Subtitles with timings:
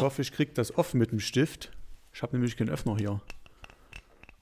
[0.00, 1.70] Ich hoffe, ich kriege das offen mit dem Stift.
[2.14, 3.20] Ich habe nämlich keinen Öffner hier.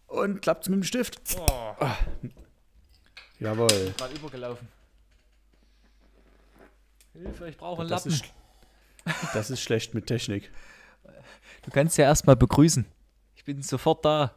[0.07, 1.21] Und klappt's mit dem Stift.
[1.37, 1.47] Oh.
[1.81, 1.97] Ah.
[3.41, 3.93] Jawohl.
[3.97, 4.69] Gerade übergelaufen.
[7.13, 8.21] Hilfe, ich brauche einen das Lappen.
[9.05, 10.53] Ist, das ist schlecht mit Technik.
[11.63, 12.85] Du kannst ja erstmal begrüßen.
[13.35, 14.37] Ich bin sofort da.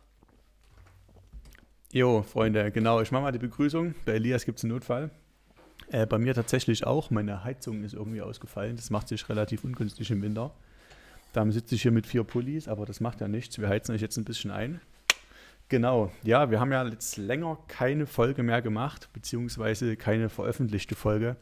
[1.91, 2.99] Jo, Freunde, genau.
[2.99, 3.93] Ich mache mal die Begrüßung.
[4.05, 5.11] Bei Elias gibt es einen Notfall.
[5.91, 7.11] Äh, bei mir tatsächlich auch.
[7.11, 8.75] Meine Heizung ist irgendwie ausgefallen.
[8.75, 10.51] Das macht sich relativ ungünstig im Winter.
[11.33, 13.57] Darum sitze ich hier mit vier Pullis, aber das macht ja nichts.
[13.59, 14.81] Wir heizen euch jetzt ein bisschen ein.
[15.69, 21.37] Genau, ja, wir haben ja jetzt länger keine Folge mehr gemacht, beziehungsweise keine veröffentlichte Folge.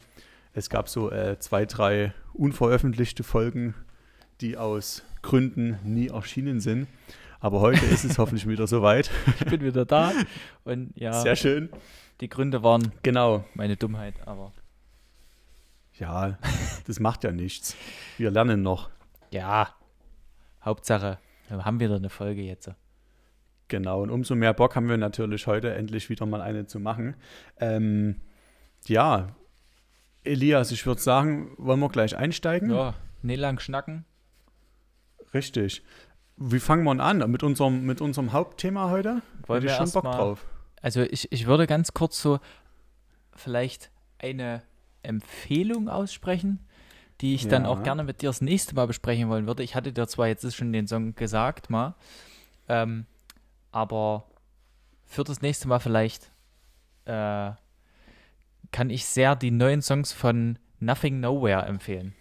[0.54, 3.74] Es gab so äh, zwei, drei unveröffentlichte Folgen,
[4.42, 6.88] die aus Gründen nie erschienen sind.
[7.40, 9.10] Aber heute ist es hoffentlich wieder soweit.
[9.40, 10.12] Ich bin wieder da
[10.64, 11.14] und ja.
[11.14, 11.70] Sehr schön.
[12.22, 14.52] Die Gründe waren genau meine Dummheit, aber.
[15.98, 16.38] Ja,
[16.86, 17.76] das macht ja nichts.
[18.18, 18.90] Wir lernen noch.
[19.32, 19.76] Ja,
[20.64, 22.70] Hauptsache, wir haben wieder eine Folge jetzt.
[23.68, 27.16] Genau, und umso mehr Bock haben wir natürlich heute endlich wieder mal eine zu machen.
[27.58, 28.16] Ähm,
[28.88, 29.36] ja,
[30.24, 32.72] Elias, ich würde sagen, wollen wir gleich einsteigen?
[32.72, 34.06] Ja, nicht lang schnacken.
[35.34, 35.84] Richtig.
[36.38, 37.30] Wie fangen wir an?
[37.30, 39.22] Mit unserem, mit unserem Hauptthema heute?
[39.46, 40.46] Wollen wir schon Bock mal, drauf.
[40.82, 42.40] Also ich, ich würde ganz kurz so
[43.36, 44.64] vielleicht eine
[45.04, 46.60] Empfehlung aussprechen,
[47.22, 47.50] die ich ja.
[47.50, 49.64] dann auch gerne mit dir das nächste Mal besprechen wollen würde.
[49.64, 51.96] Ich hatte dir zwar jetzt schon den Song gesagt mal,
[52.68, 53.06] ähm,
[53.72, 54.26] aber
[55.06, 56.32] für das nächste Mal vielleicht
[57.06, 57.52] äh,
[58.72, 62.14] kann ich sehr die neuen Songs von Nothing Nowhere empfehlen.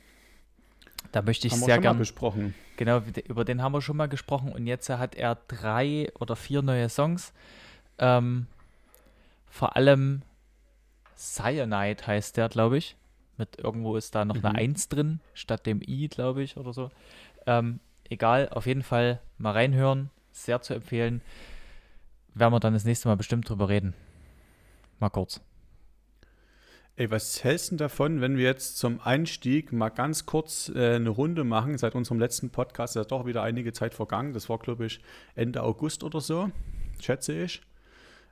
[1.12, 2.54] Da möchte ich haben sehr gerne besprochen.
[2.76, 6.62] Genau, über den haben wir schon mal gesprochen und jetzt hat er drei oder vier
[6.62, 7.32] neue Songs.
[7.98, 8.46] Ähm,
[9.46, 10.22] vor allem
[11.16, 12.96] Cyanide heißt der, glaube ich.
[13.38, 14.44] Mit irgendwo ist da noch mhm.
[14.44, 16.90] eine Eins drin, statt dem I, glaube ich, oder so.
[17.46, 20.10] Ähm, egal, auf jeden Fall mal reinhören.
[20.32, 21.22] Sehr zu empfehlen.
[22.34, 23.94] Werden wir dann das nächste Mal bestimmt drüber reden.
[24.98, 25.40] Mal kurz.
[26.96, 31.10] Ey, was hältst du davon, wenn wir jetzt zum Einstieg mal ganz kurz äh, eine
[31.10, 31.78] Runde machen?
[31.78, 34.32] Seit unserem letzten Podcast ist ja doch wieder einige Zeit vergangen.
[34.32, 35.00] Das war, glaube ich,
[35.36, 36.50] Ende August oder so,
[37.00, 37.62] schätze ich.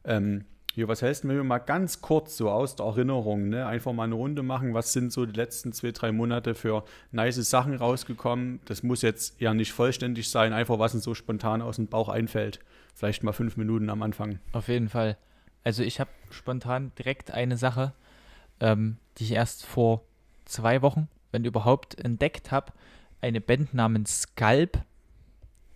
[0.04, 3.66] Ähm, hier, was hältst du, wenn wir mal ganz kurz so aus der Erinnerung, ne,
[3.66, 4.74] einfach mal eine Runde machen?
[4.74, 8.60] Was sind so die letzten zwei, drei Monate für nice Sachen rausgekommen?
[8.66, 12.08] Das muss jetzt ja nicht vollständig sein, einfach was uns so spontan aus dem Bauch
[12.08, 12.60] einfällt.
[12.94, 14.38] Vielleicht mal fünf Minuten am Anfang.
[14.52, 15.16] Auf jeden Fall.
[15.64, 17.92] Also ich habe spontan direkt eine Sache
[18.60, 20.02] ähm, die ich erst vor
[20.44, 22.72] zwei Wochen, wenn überhaupt, entdeckt habe.
[23.20, 24.82] Eine Band namens Scalp,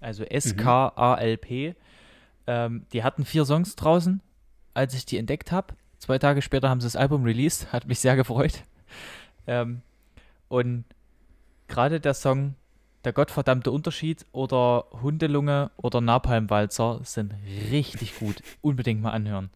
[0.00, 1.74] also S-K-A-L-P.
[2.46, 4.20] Ähm, die hatten vier Songs draußen,
[4.74, 5.74] als ich die entdeckt habe.
[5.98, 8.64] Zwei Tage später haben sie das Album released, hat mich sehr gefreut.
[9.46, 9.82] Ähm,
[10.48, 10.84] und
[11.68, 12.54] gerade der Song
[13.04, 17.32] Der Gottverdammte Unterschied oder Hundelunge oder Napalmwalzer sind
[17.70, 18.42] richtig gut.
[18.60, 19.48] Unbedingt mal anhören.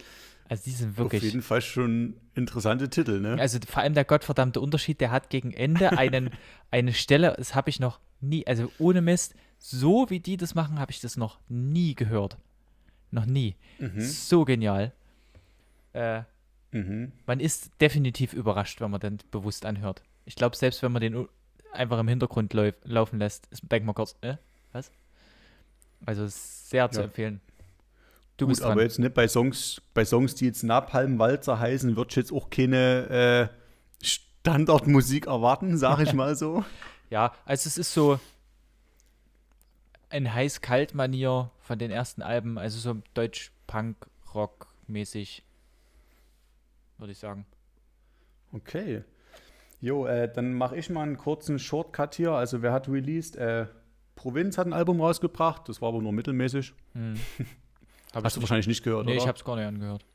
[0.49, 1.21] Also die sind wirklich.
[1.23, 3.37] Auf jeden Fall schon interessante Titel, ne?
[3.39, 6.31] Also vor allem der gottverdammte Unterschied, der hat gegen Ende einen,
[6.71, 10.79] eine Stelle, das habe ich noch nie, also ohne Mist, so wie die das machen,
[10.79, 12.39] habe ich das noch nie gehört.
[13.11, 13.57] Noch nie.
[13.79, 14.01] Mhm.
[14.01, 14.93] So genial.
[15.95, 16.23] Äh,
[16.73, 17.13] mhm.
[17.27, 20.03] Man ist definitiv überrascht, wenn man den bewusst anhört.
[20.27, 21.29] Ich glaube, selbst wenn man den
[21.73, 24.37] einfach im Hintergrund lauf, laufen lässt, denkt man kurz, äh,
[24.73, 24.91] was?
[26.05, 26.91] Also sehr ja.
[26.91, 27.41] zu empfehlen.
[28.37, 28.73] Du Gut, bist dran.
[28.73, 33.49] aber jetzt nicht bei Songs, bei Songs, die jetzt Napalm-Walzer heißen, wird jetzt auch keine
[34.03, 36.65] äh, Standardmusik erwarten, sag ich mal so.
[37.11, 38.19] ja, also es ist so
[40.11, 45.43] ein heiß-kalt-Manier von den ersten Alben, also so Deutsch-Punk-Rock-mäßig,
[46.99, 47.47] würde ich sagen.
[48.53, 49.03] Okay.
[49.81, 52.33] Jo, äh, dann mache ich mal einen kurzen Shortcut hier.
[52.33, 53.37] Also wer hat released?
[53.37, 53.67] Äh,
[54.15, 56.73] Provinz hat ein Album rausgebracht, das war aber nur mittelmäßig.
[56.95, 57.15] Hm.
[58.15, 59.21] Hast du wahrscheinlich nicht gehört, nee, oder?
[59.21, 60.07] ich habe es gar nicht angehört.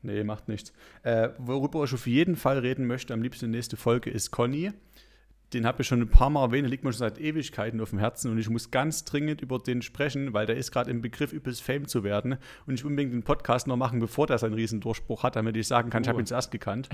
[0.00, 0.72] Nee, macht nichts.
[1.02, 4.72] Äh, worüber ich auf jeden Fall reden möchte, am liebsten nächste Folge, ist Conny.
[5.52, 7.90] Den habe ich schon ein paar Mal erwähnt, der liegt mir schon seit Ewigkeiten auf
[7.90, 11.00] dem Herzen und ich muss ganz dringend über den sprechen, weil der ist gerade im
[11.00, 12.36] Begriff, übelst Fame zu werden
[12.66, 15.88] und ich unbedingt den Podcast noch machen, bevor der seinen Riesendurchbruch hat, damit ich sagen
[15.88, 16.04] kann, uh.
[16.04, 16.90] ich habe ihn zuerst gekannt.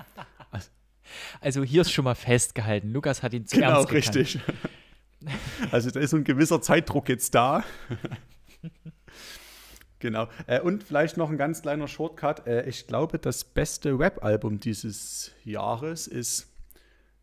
[0.50, 0.68] also,
[1.40, 4.14] also hier ist schon mal festgehalten, Lukas hat ihn zuerst genau, gekannt.
[4.14, 4.40] Genau, richtig.
[5.70, 7.62] Also da ist so ein gewisser Zeitdruck jetzt da.
[10.02, 10.26] Genau.
[10.48, 12.44] Äh, und vielleicht noch ein ganz kleiner Shortcut.
[12.48, 16.51] Äh, ich glaube, das beste Rap-Album dieses Jahres ist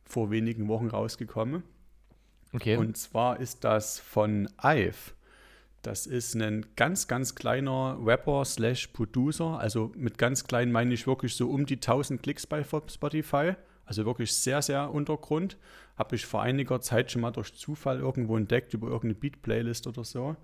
[0.09, 1.63] vor wenigen Wochen rausgekommen.
[2.51, 2.75] Okay.
[2.75, 5.13] Und zwar ist das von Ive.
[5.83, 9.59] Das ist ein ganz, ganz kleiner Rapper slash Producer.
[9.59, 13.53] Also mit ganz klein meine ich wirklich so um die 1000 Klicks bei Spotify.
[13.85, 15.57] Also wirklich sehr, sehr Untergrund.
[15.95, 20.03] Habe ich vor einiger Zeit schon mal durch Zufall irgendwo entdeckt über irgendeine Beat-Playlist oder
[20.03, 20.35] so.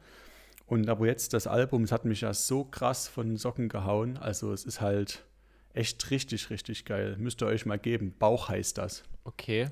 [0.67, 4.17] Und aber jetzt das Album, es hat mich ja so krass von den Socken gehauen.
[4.17, 5.25] Also es ist halt
[5.75, 7.15] echt richtig, richtig geil.
[7.17, 8.13] Müsst ihr euch mal geben.
[8.17, 9.03] Bauch heißt das.
[9.23, 9.69] Okay.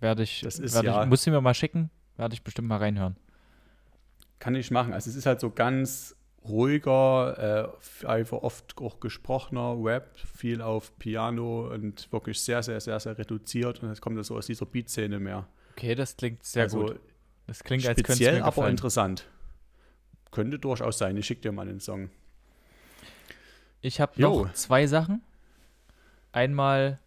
[0.00, 2.68] Werde ich, Das ist werde ja- ich, muss sie mir mal schicken, werde ich bestimmt
[2.68, 3.16] mal reinhören.
[4.38, 4.92] Kann ich machen.
[4.92, 6.14] Also es ist halt so ganz
[6.44, 13.00] ruhiger, äh, einfach oft auch gesprochener Rap, viel auf Piano und wirklich sehr, sehr, sehr,
[13.00, 13.82] sehr reduziert.
[13.82, 15.48] Und es kommt so aus dieser Beat-Szene mehr.
[15.72, 17.00] Okay, das klingt sehr also gut.
[17.46, 19.26] Das klingt, als könnte es speziell, aber interessant.
[20.30, 21.16] Könnte durchaus sein.
[21.16, 22.10] Ich schicke dir mal den Song.
[23.86, 25.22] Ich habe noch zwei Sachen.
[26.32, 26.98] Einmal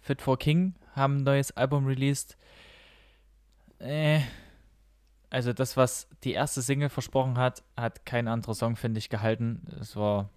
[0.00, 2.36] Fit for King haben ein neues Album released.
[3.78, 4.22] Äh,
[5.30, 9.68] also das, was die erste Single versprochen hat, hat kein anderer Song, finde ich, gehalten.
[9.80, 10.30] Es war,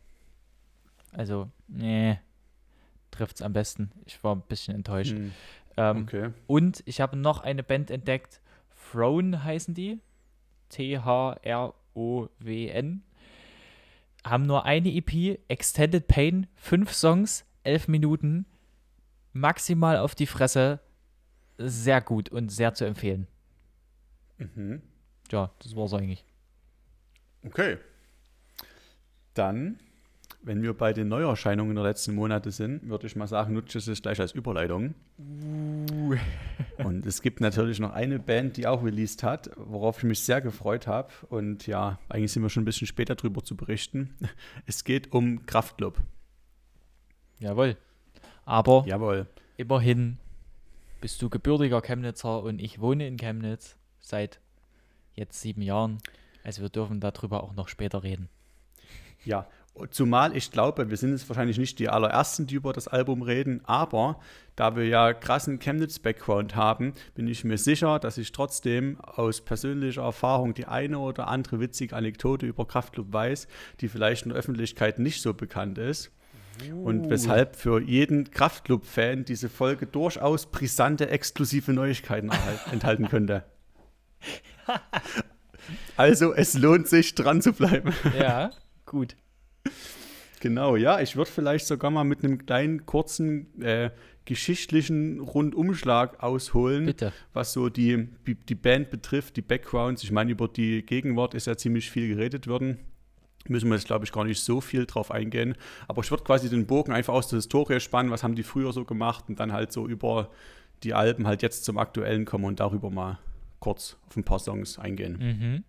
[1.12, 2.20] also, nee,
[3.10, 3.92] trifft's am besten.
[4.06, 5.14] Ich war ein bisschen enttäuscht.
[5.14, 5.34] Hm,
[5.78, 6.30] Ähm, okay.
[6.46, 8.42] Und ich habe noch eine Band entdeckt.
[8.92, 10.00] Throne heißen die.
[10.70, 11.02] T-H-R-O-W-N.
[14.24, 18.46] Haben nur eine EP, Extended Pain, fünf Songs, elf Minuten,
[19.34, 20.80] maximal auf die Fresse.
[21.58, 23.28] Sehr gut und sehr zu empfehlen.
[24.38, 24.82] Mhm.
[25.32, 26.26] Ja, das war's eigentlich.
[27.44, 27.78] Okay.
[29.34, 29.80] Dann,
[30.44, 33.88] wenn wir bei den Neuerscheinungen der letzten Monate sind, würde ich mal sagen, nutze ich
[33.88, 34.96] es gleich als Überleitung.
[36.78, 40.42] Und es gibt natürlich noch eine Band, die auch released hat, worauf ich mich sehr
[40.42, 41.10] gefreut habe.
[41.30, 44.16] Und ja, eigentlich sind wir schon ein bisschen später drüber zu berichten.
[44.66, 46.00] Es geht um Kraftclub.
[47.40, 47.78] Jawohl.
[48.46, 49.28] Aber Jawohl.
[49.58, 50.18] immerhin
[51.02, 54.40] bist du gebürtiger Chemnitzer und ich wohne in Chemnitz seit
[55.14, 56.00] jetzt sieben Jahren.
[56.44, 58.30] Also wir dürfen darüber auch noch später reden.
[59.24, 59.48] Ja,
[59.90, 63.62] zumal ich glaube, wir sind jetzt wahrscheinlich nicht die allerersten, die über das Album reden,
[63.64, 64.20] aber
[64.56, 70.04] da wir ja krassen Chemnitz-Background haben, bin ich mir sicher, dass ich trotzdem aus persönlicher
[70.04, 73.48] Erfahrung die eine oder andere witzige Anekdote über Kraftclub weiß,
[73.80, 76.12] die vielleicht in der Öffentlichkeit nicht so bekannt ist.
[76.84, 82.30] Und weshalb für jeden Kraftclub-Fan diese Folge durchaus brisante, exklusive Neuigkeiten
[82.72, 83.44] enthalten könnte.
[85.96, 87.94] Also, es lohnt sich, dran zu bleiben.
[88.18, 88.50] Ja,
[88.86, 89.16] gut.
[90.40, 93.92] Genau, ja, ich würde vielleicht sogar mal mit einem kleinen, kurzen, äh,
[94.26, 97.14] geschichtlichen Rundumschlag ausholen, Bitte.
[97.34, 100.04] was so die, die Band betrifft, die Backgrounds.
[100.04, 102.80] Ich meine, über die Gegenwart ist ja ziemlich viel geredet worden.
[103.48, 105.56] Müssen wir jetzt, glaube ich, gar nicht so viel drauf eingehen.
[105.88, 108.74] Aber ich würde quasi den Bogen einfach aus der Historie spannen, was haben die früher
[108.74, 110.30] so gemacht und dann halt so über
[110.84, 113.20] die Alben halt jetzt zum Aktuellen kommen und darüber mal
[113.60, 115.18] kurz auf ein paar Songs eingehen.
[115.20, 115.64] Mhm.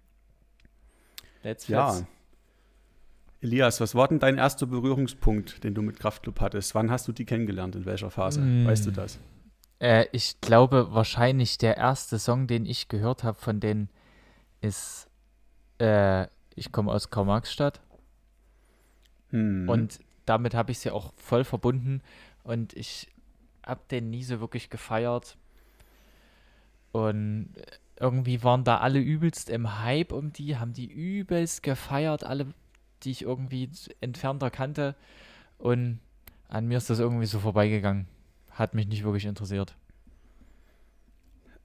[1.42, 2.06] Let's Ja.
[3.42, 6.76] Elias, was war denn dein erster Berührungspunkt, den du mit Kraftclub hattest?
[6.76, 7.74] Wann hast du die kennengelernt?
[7.74, 8.40] In welcher Phase?
[8.40, 8.66] Mm.
[8.66, 9.18] Weißt du das?
[9.80, 13.88] Äh, ich glaube, wahrscheinlich der erste Song, den ich gehört habe von denen,
[14.60, 15.08] ist
[15.80, 17.80] äh, Ich komme aus Karl-Marx-Stadt.
[19.30, 19.68] Hm.
[19.68, 22.00] Und damit habe ich sie auch voll verbunden.
[22.44, 23.08] Und ich
[23.66, 25.36] habe den nie so wirklich gefeiert.
[26.92, 27.54] Und
[27.98, 32.46] irgendwie waren da alle übelst im Hype um die, haben die übelst gefeiert, alle,
[33.02, 34.94] die ich irgendwie entfernter kannte.
[35.58, 36.00] Und
[36.48, 38.06] an mir ist das irgendwie so vorbeigegangen.
[38.50, 39.74] Hat mich nicht wirklich interessiert.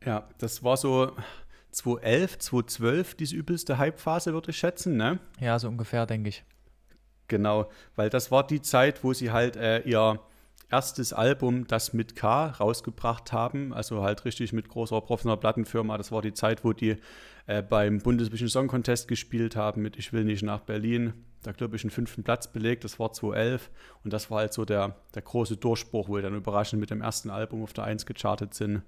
[0.05, 1.11] ja, das war so
[1.71, 5.19] 2011, 2012, diese übelste Hype-Phase, würde ich schätzen, ne?
[5.39, 6.43] Ja, so ungefähr, denke ich.
[7.27, 10.19] Genau, weil das war die Zeit, wo sie halt äh, ihr
[10.69, 13.73] erstes Album, das mit K, rausgebracht haben.
[13.73, 15.97] Also halt richtig mit großer professioneller Plattenfirma.
[15.97, 16.97] Das war die Zeit, wo die
[17.45, 21.13] äh, beim Bundesvision Song Contest gespielt haben mit Ich will nicht nach Berlin.
[21.43, 22.83] Da glaube ich einen fünften Platz belegt.
[22.83, 23.69] Das war 2011.
[24.03, 27.01] Und das war halt so der, der große Durchbruch, wo wir dann überraschend mit dem
[27.01, 28.81] ersten Album auf der 1 gechartet sind.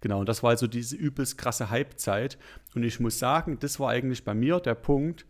[0.00, 2.38] Genau, und das war also diese übelst krasse Hype-Zeit.
[2.74, 5.26] Und ich muss sagen, das war eigentlich bei mir der Punkt,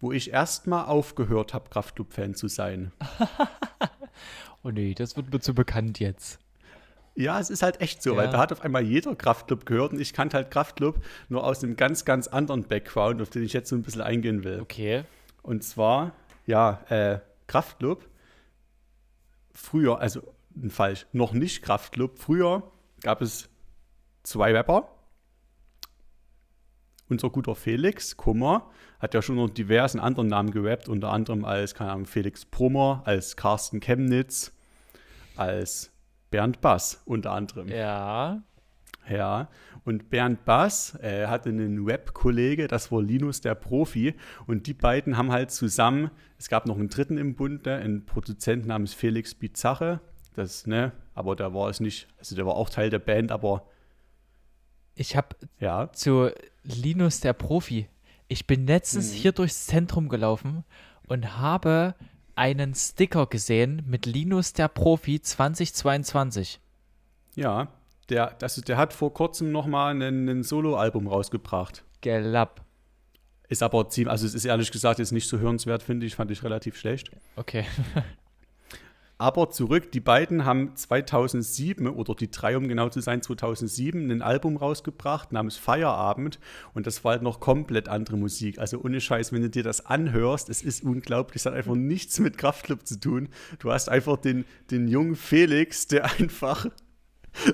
[0.00, 2.92] wo ich erstmal aufgehört habe, Kraftclub-Fan zu sein.
[4.62, 6.38] Oh nee, das wird mir zu bekannt jetzt.
[7.14, 8.32] Ja, es ist halt echt so, weil Ja.
[8.32, 11.76] da hat auf einmal jeder Kraftclub gehört und ich kannte halt Kraftclub nur aus einem
[11.76, 14.60] ganz, ganz anderen Background, auf den ich jetzt so ein bisschen eingehen will.
[14.60, 15.04] Okay.
[15.42, 16.12] Und zwar,
[16.44, 18.06] ja, äh, Kraftclub,
[19.54, 20.22] früher, also
[20.68, 22.70] falsch, noch nicht Kraftclub, früher
[23.00, 23.48] gab es
[24.22, 24.88] zwei Rapper.
[27.08, 31.74] Unser guter Felix Kummer hat ja schon unter diversen anderen Namen gerappt, unter anderem als,
[31.74, 34.52] keine Ahnung, Felix Brummer, als Carsten Chemnitz,
[35.36, 35.92] als
[36.30, 37.68] Bernd Bass unter anderem.
[37.68, 38.42] Ja.
[39.08, 39.48] Ja,
[39.84, 44.16] und Bernd Bass äh, hatte einen Web-Kollege, das war Linus der Profi,
[44.48, 48.66] und die beiden haben halt zusammen, es gab noch einen dritten im Bunde, einen Produzent
[48.66, 50.00] namens Felix Bizarre,
[50.34, 52.08] das, ne, aber der war es nicht.
[52.18, 53.68] Also der war auch Teil der Band, aber
[54.94, 55.90] Ich habe ja.
[55.92, 56.30] zu
[56.62, 57.88] Linus der Profi.
[58.28, 59.16] Ich bin letztens Mhm.
[59.16, 60.64] hier durchs Zentrum gelaufen
[61.06, 61.94] und habe
[62.34, 66.60] einen Sticker gesehen mit Linus der Profi 2022.
[67.34, 67.68] Ja,
[68.08, 71.84] der, das, der hat vor kurzem nochmal ein, ein Solo-Album rausgebracht.
[72.00, 72.62] Gelapp.
[73.48, 76.30] Ist aber ziemlich, also es ist ehrlich gesagt jetzt nicht so hörenswert, finde ich, fand
[76.30, 77.10] ich relativ schlecht.
[77.36, 77.64] Okay.
[79.18, 84.20] Aber zurück, die beiden haben 2007 oder die drei, um genau zu sein, 2007 ein
[84.20, 86.38] Album rausgebracht namens Feierabend
[86.74, 88.58] und das war halt noch komplett andere Musik.
[88.58, 92.18] Also ohne Scheiß, wenn du dir das anhörst, es ist unglaublich, es hat einfach nichts
[92.18, 93.30] mit Kraftclub zu tun.
[93.58, 96.66] Du hast einfach den, den jungen Felix, der einfach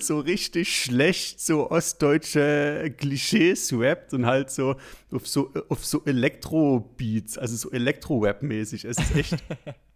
[0.00, 4.76] so richtig schlecht so ostdeutsche Klischees rappt und halt so
[5.12, 8.84] auf so, auf so Elektro-Beats, also so Elektro-Rap-mäßig.
[8.84, 9.36] Es ist echt.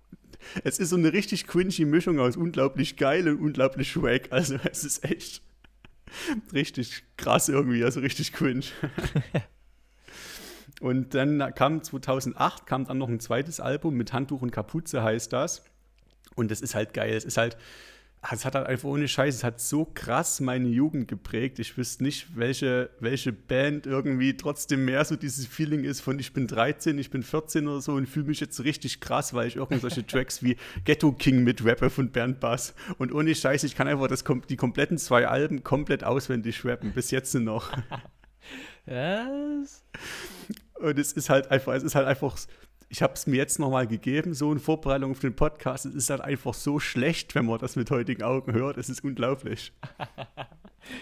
[0.64, 4.30] es ist so eine richtig cringy Mischung aus unglaublich geil und unglaublich schwack.
[4.30, 5.42] Also es ist echt
[6.52, 8.66] richtig krass irgendwie, also richtig cringe.
[10.80, 15.32] und dann kam 2008 kam dann noch ein zweites Album mit Handtuch und Kapuze heißt
[15.32, 15.64] das.
[16.34, 17.14] Und das ist halt geil.
[17.14, 17.56] Es ist halt,
[18.32, 21.58] es hat halt einfach ohne Scheiß, es hat so krass meine Jugend geprägt.
[21.58, 26.32] Ich wüsste nicht, welche, welche Band irgendwie trotzdem mehr so dieses Feeling ist von ich
[26.32, 29.56] bin 13, ich bin 14 oder so und fühle mich jetzt richtig krass, weil ich
[29.56, 33.86] irgendwelche Tracks wie Ghetto King mit Rapper von Bernd Bass und ohne Scheiß, ich kann
[33.86, 37.72] einfach das, die kompletten zwei Alben komplett auswendig rappen, bis jetzt noch.
[38.86, 39.84] Was?
[40.74, 42.36] Und es ist halt einfach, es ist halt einfach,
[42.88, 45.86] ich habe es mir jetzt nochmal gegeben, so in Vorbereitung auf den Podcast.
[45.86, 48.76] Es ist halt einfach so schlecht, wenn man das mit heutigen Augen hört.
[48.78, 49.72] Es ist unglaublich.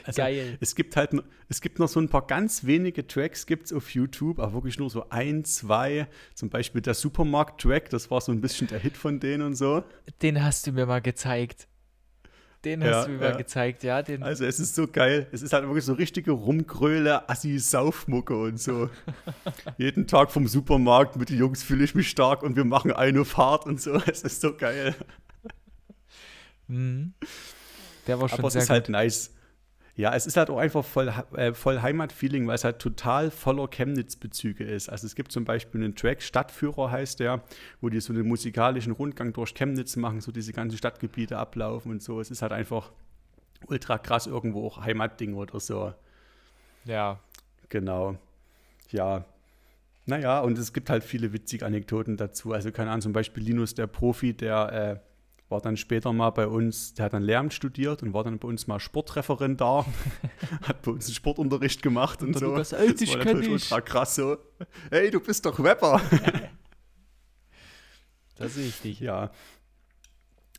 [0.07, 0.57] Also, Geil.
[0.63, 3.91] Es gibt halt, noch- es gibt noch so ein paar ganz wenige Tracks gibt's auf
[3.91, 6.09] YouTube, aber wirklich nur so ein, zwei.
[6.35, 9.85] Zum Beispiel der Supermarkt-Track, das war so ein bisschen der Hit von denen und so.
[10.23, 11.69] Den hast du mir mal gezeigt.
[12.65, 13.31] Den Ja, hast du mir ja.
[13.31, 14.03] mal gezeigt, ja.
[14.03, 15.27] Den, Also es ist so geil.
[15.33, 18.89] Es ist halt wirklich so richtige Rumgröle, Assi-Saufmucke und so.
[19.79, 23.25] Jeden Tag vom Supermarkt mit den Jungs fühle ich mich stark und wir machen eine
[23.25, 24.01] Fahrt und so.
[24.07, 24.95] Es ist so geil.
[26.69, 27.13] Mhm.
[28.07, 29.33] Der war schon Aber es ist halt nice.
[29.97, 33.69] Ja, es ist halt auch einfach voll, äh, voll Heimatfeeling, weil es halt total voller
[33.69, 34.89] Chemnitz-Bezüge ist.
[34.89, 37.43] Also es gibt zum Beispiel einen Track, Stadtführer heißt der,
[37.81, 42.03] wo die so einen musikalischen Rundgang durch Chemnitz machen, so diese ganzen Stadtgebiete ablaufen und
[42.03, 42.21] so.
[42.21, 42.91] Es ist halt einfach
[43.69, 45.95] ultra krass irgendwo auch Heimatding oder so.
[46.85, 47.21] Ja.
[47.69, 48.17] Genau.
[48.91, 49.25] Ja.
[50.07, 52.53] Naja, und es gibt halt viele witzige Anekdoten dazu.
[52.53, 55.14] Also, keine Ahnung, zum Beispiel Linus, der Profi, der äh,
[55.49, 58.49] war dann später mal bei uns, der hat dann Lehramt studiert und war dann bei
[58.49, 59.85] uns mal Sportreferent da,
[60.63, 62.47] hat bei uns einen Sportunterricht gemacht und, der so.
[62.47, 63.53] Lukas, ey, dich war natürlich ich.
[63.53, 64.39] ultra krass so.
[64.91, 66.01] Hey, du bist doch Rapper.
[68.37, 68.99] Das sehe ich dich.
[68.99, 69.31] Ja.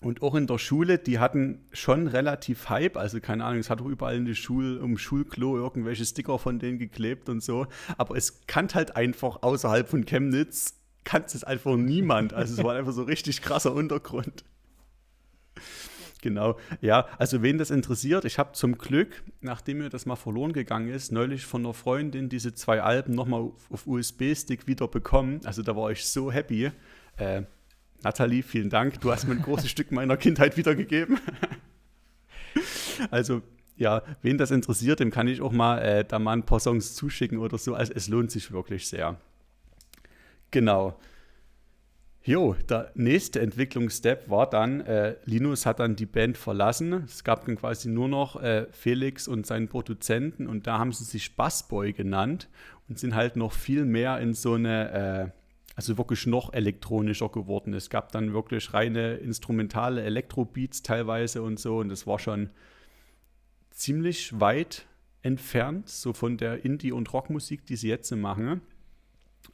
[0.02, 3.82] Und auch in der Schule, die hatten schon relativ Hype, also keine Ahnung, es hat
[3.82, 7.68] auch überall in der Schule, um Schulklo irgendwelche Sticker von denen geklebt und so.
[7.98, 10.76] Aber es kannt halt einfach außerhalb von Chemnitz,
[11.06, 12.34] kannt es einfach niemand.
[12.34, 14.44] Also es war einfach so richtig krasser Untergrund.
[16.22, 20.54] Genau, ja, also wen das interessiert, ich habe zum Glück, nachdem mir das mal verloren
[20.54, 25.42] gegangen ist, neulich von einer Freundin diese zwei Alben nochmal auf, USB-Stick wieder bekommen.
[25.44, 26.72] Also da war ich so happy.
[27.18, 27.44] Äh,
[28.02, 29.00] Nathalie, vielen Dank.
[29.02, 31.20] Du hast mir ein großes Stück meiner Kindheit wiedergegeben.
[33.12, 33.44] also,
[33.78, 36.96] ja, wen das interessiert, dem kann ich auch mal äh, da mal ein paar Songs
[36.96, 37.76] zuschicken oder so.
[37.76, 39.20] Also, es lohnt sich wirklich sehr.
[40.50, 40.98] Genau.
[42.28, 47.04] Jo, der nächste Entwicklungsstep war dann, äh, Linus hat dann die Band verlassen.
[47.06, 51.04] Es gab dann quasi nur noch äh, Felix und seinen Produzenten und da haben sie
[51.04, 52.50] sich Bassboy genannt
[52.90, 55.30] und sind halt noch viel mehr in so eine, äh,
[55.76, 57.76] also wirklich noch elektronischer geworden.
[57.76, 62.50] Es gab dann wirklich reine instrumentale Elektrobeats teilweise und so und das war schon
[63.70, 64.88] ziemlich weit
[65.22, 68.62] entfernt, so von der Indie- und Rockmusik, die sie jetzt machen.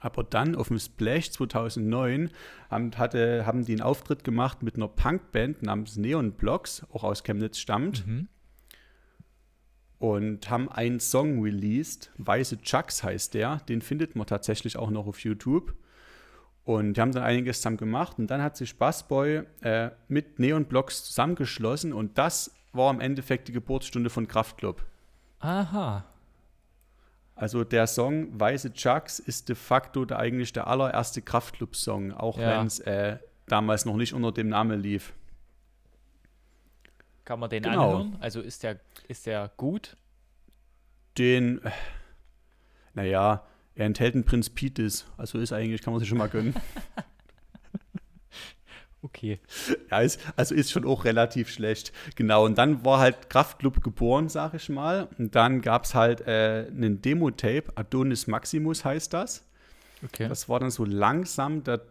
[0.01, 2.31] Aber dann auf dem Splash 2009
[2.69, 7.23] haben, hatte, haben die einen Auftritt gemacht mit einer Punkband namens Neon Blocks, auch aus
[7.23, 8.27] Chemnitz stammt, Mhm.
[9.99, 12.11] und haben einen Song released.
[12.17, 13.57] Weiße Chucks heißt der.
[13.69, 15.75] Den findet man tatsächlich auch noch auf YouTube.
[16.63, 18.17] Und die haben dann einiges zusammen gemacht.
[18.17, 21.93] Und dann hat sich Bassboy äh, mit Neon Blocks zusammengeschlossen.
[21.93, 24.83] Und das war im Endeffekt die Geburtsstunde von Kraftklub.
[25.39, 26.05] Aha.
[27.41, 32.59] Also der Song Weiße Chucks ist de facto der, eigentlich der allererste Kraftclub-Song, auch Ja.
[32.59, 33.17] wenn es äh,
[33.47, 35.13] damals noch nicht unter dem Namen lief.
[37.25, 37.95] Kann man den Genau.
[37.95, 38.17] anhören?
[38.19, 39.97] Also ist der, ist der gut?
[41.17, 41.71] Den, äh,
[42.93, 43.43] naja,
[43.73, 46.53] er enthält einen Prinz Pitis, also ist eigentlich, kann man sich schon mal gönnen.
[49.03, 49.39] Okay.
[49.89, 51.91] Ja, ist, also ist schon auch relativ schlecht.
[52.15, 55.07] Genau, und dann war halt Kraftclub geboren, sag ich mal.
[55.17, 59.43] Und dann gab es halt äh, einen Demo-Tape, Adonis Maximus heißt das.
[60.03, 60.27] Okay.
[60.27, 61.81] Das war dann so langsam der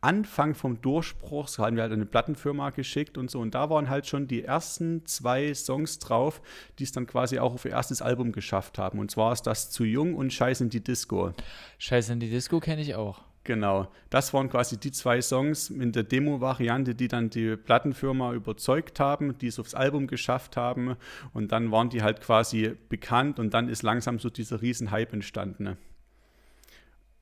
[0.00, 1.46] Anfang vom Durchbruch.
[1.46, 3.40] Das haben wir halt eine Plattenfirma geschickt und so.
[3.40, 6.40] Und da waren halt schon die ersten zwei Songs drauf,
[6.78, 8.98] die es dann quasi auch auf ihr erstes Album geschafft haben.
[8.98, 11.32] Und zwar ist das Zu Jung und Scheiß in die Disco.
[11.78, 13.22] Scheiß in die Disco kenne ich auch.
[13.46, 18.98] Genau, das waren quasi die zwei Songs in der Demo-Variante, die dann die Plattenfirma überzeugt
[18.98, 20.96] haben, die es aufs Album geschafft haben
[21.32, 25.76] und dann waren die halt quasi bekannt und dann ist langsam so dieser Riesenhype entstanden.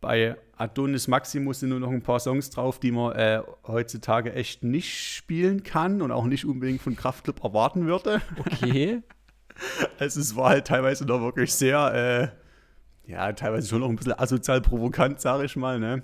[0.01, 4.65] Bei Adonis Maximus sind nur noch ein paar Songs drauf, die man äh, heutzutage echt
[4.65, 8.23] nicht spielen kann und auch nicht unbedingt von Kraftclub erwarten würde.
[8.39, 9.03] Okay.
[9.99, 12.33] also es war halt teilweise noch wirklich sehr,
[13.07, 16.03] äh, ja, teilweise schon noch ein bisschen asozial provokant, sage ich mal, ne?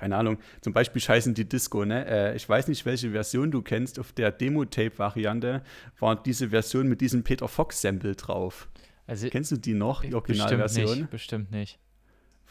[0.00, 2.06] Keine Ahnung, zum Beispiel scheißen die Disco, ne?
[2.06, 3.98] Äh, ich weiß nicht, welche Version du kennst.
[3.98, 5.62] Auf der Demo-Tape-Variante
[5.98, 8.70] war diese Version mit diesem Peter Fox-Sample drauf.
[9.06, 10.86] Also, Kennst du die noch, die Originalversion?
[10.86, 11.78] Bestimmt nicht, bestimmt nicht.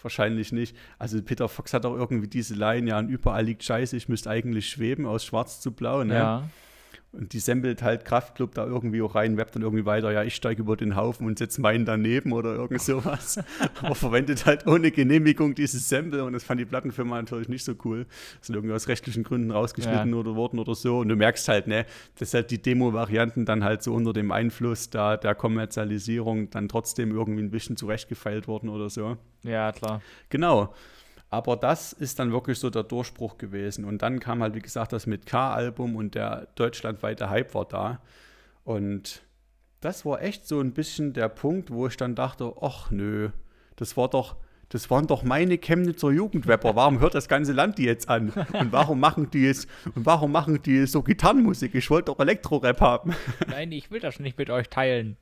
[0.03, 0.77] Wahrscheinlich nicht.
[0.99, 4.29] Also Peter Fox hat auch irgendwie diese Line, ja, und überall liegt Scheiße, ich müsste
[4.29, 6.13] eigentlich schweben, aus schwarz zu blau, ne?
[6.13, 6.49] Ja.
[7.11, 10.35] Und die samplet halt Kraftclub da irgendwie auch rein, webbt dann irgendwie weiter, ja, ich
[10.35, 13.39] steige über den Haufen und setze meinen daneben oder irgend sowas.
[13.81, 17.73] Aber verwendet halt ohne Genehmigung dieses Sample und das fand die Plattenfirma natürlich nicht so
[17.83, 18.05] cool.
[18.37, 20.15] Das sind irgendwie aus rechtlichen Gründen rausgeschnitten ja.
[20.17, 20.99] oder worden oder so.
[20.99, 21.87] Und du merkst halt, ne,
[22.19, 27.09] dass halt die Demo-Varianten dann halt so unter dem Einfluss da der Kommerzialisierung dann trotzdem
[27.09, 29.17] irgendwie ein bisschen zurechtgefeilt wurden oder so.
[29.41, 30.03] Ja, klar.
[30.29, 30.75] Genau.
[31.29, 33.85] Aber das ist dann wirklich so der Durchbruch gewesen.
[33.85, 38.01] Und dann kam halt, wie gesagt, das mit K-Album und der deutschlandweite Hype war da.
[38.63, 39.21] Und
[39.81, 43.29] das war echt so ein bisschen der Punkt, wo ich dann dachte, ach nö,
[43.75, 44.35] das war doch,
[44.69, 46.75] das waren doch meine Chemnitzer Jugendrapper.
[46.75, 48.29] Warum hört das ganze Land die jetzt an?
[48.53, 51.75] Und warum machen die jetzt, und warum machen die so Gitarrenmusik?
[51.75, 53.15] Ich wollte doch Elektro-Rap haben.
[53.47, 55.15] Nein, ich will das nicht mit euch teilen.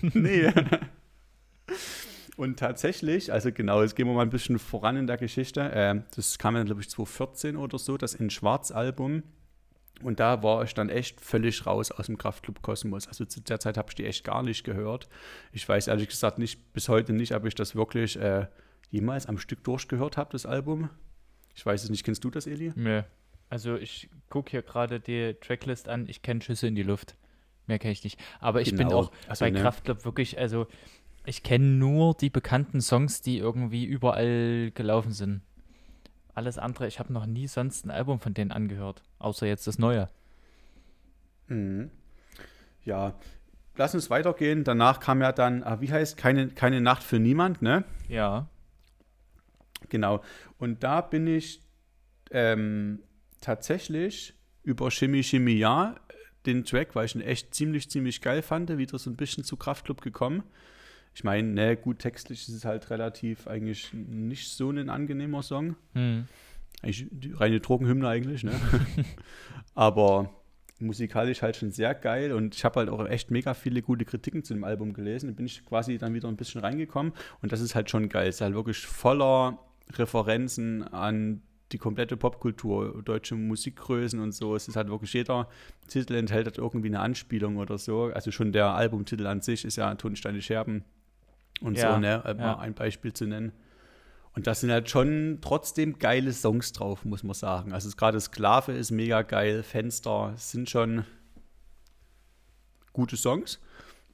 [0.00, 0.50] nee.
[2.36, 5.60] Und tatsächlich, also genau, jetzt gehen wir mal ein bisschen voran in der Geschichte.
[5.60, 9.22] Äh, das kam dann, glaube ich, 2014 oder so, das in Schwarz-Album.
[10.02, 13.06] Und da war ich dann echt völlig raus aus dem Kraftclub Kosmos.
[13.06, 15.08] Also zu der Zeit habe ich die echt gar nicht gehört.
[15.52, 18.46] Ich weiß ehrlich gesagt nicht, bis heute nicht, ob ich das wirklich äh,
[18.90, 20.90] jemals am Stück durchgehört habe, das Album.
[21.54, 22.02] Ich weiß es nicht.
[22.04, 22.72] Kennst du das, Eli?
[22.74, 23.04] Nee.
[23.48, 26.08] Also ich gucke hier gerade die Tracklist an.
[26.08, 27.14] Ich kenne Schüsse in die Luft.
[27.66, 28.18] Mehr kenne ich nicht.
[28.40, 28.88] Aber ich genau.
[28.88, 29.60] bin auch also, bei ne?
[29.60, 30.66] Kraftclub wirklich, also
[31.24, 35.42] ich kenne nur die bekannten Songs, die irgendwie überall gelaufen sind.
[36.34, 39.78] Alles andere, ich habe noch nie sonst ein Album von denen angehört, außer jetzt das
[39.78, 40.08] neue.
[41.48, 41.90] Mhm.
[42.84, 43.14] Ja,
[43.76, 44.64] lass uns weitergehen.
[44.64, 47.84] Danach kam ja dann, ah, wie heißt, keine, keine Nacht für niemand, ne?
[48.08, 48.48] Ja.
[49.88, 50.22] Genau.
[50.58, 51.60] Und da bin ich
[52.30, 53.00] ähm,
[53.40, 55.96] tatsächlich über Chemie Chemie Ja
[56.46, 59.56] den Track, weil ich ihn echt ziemlich, ziemlich geil fand, wieder so ein bisschen zu
[59.56, 60.42] Kraftclub gekommen.
[61.14, 65.76] Ich meine, ne, gut, textlich ist es halt relativ eigentlich nicht so ein angenehmer Song.
[65.94, 66.26] Hm.
[66.82, 68.52] Eigentlich die reine Drogenhymne eigentlich, ne?
[69.74, 70.30] Aber
[70.82, 74.42] musikalisch halt schon sehr geil und ich habe halt auch echt mega viele gute Kritiken
[74.42, 75.28] zu dem Album gelesen.
[75.28, 78.28] Da bin ich quasi dann wieder ein bisschen reingekommen und das ist halt schon geil.
[78.28, 79.58] Es ist halt wirklich voller
[79.94, 84.54] Referenzen an die komplette Popkultur, deutsche Musikgrößen und so.
[84.54, 85.48] Es ist halt wirklich jeder
[85.88, 88.10] Titel enthält halt irgendwie eine Anspielung oder so.
[88.12, 90.84] Also schon der Albumtitel an sich ist ja Tonsteine Scherben
[91.62, 92.22] und ja, so, ne?
[92.24, 92.34] Ja.
[92.34, 93.52] Mal ein Beispiel zu nennen.
[94.34, 97.72] Und da sind halt schon trotzdem geile Songs drauf, muss man sagen.
[97.72, 101.04] Also gerade Sklave ist mega geil, Fenster sind schon
[102.92, 103.60] gute Songs.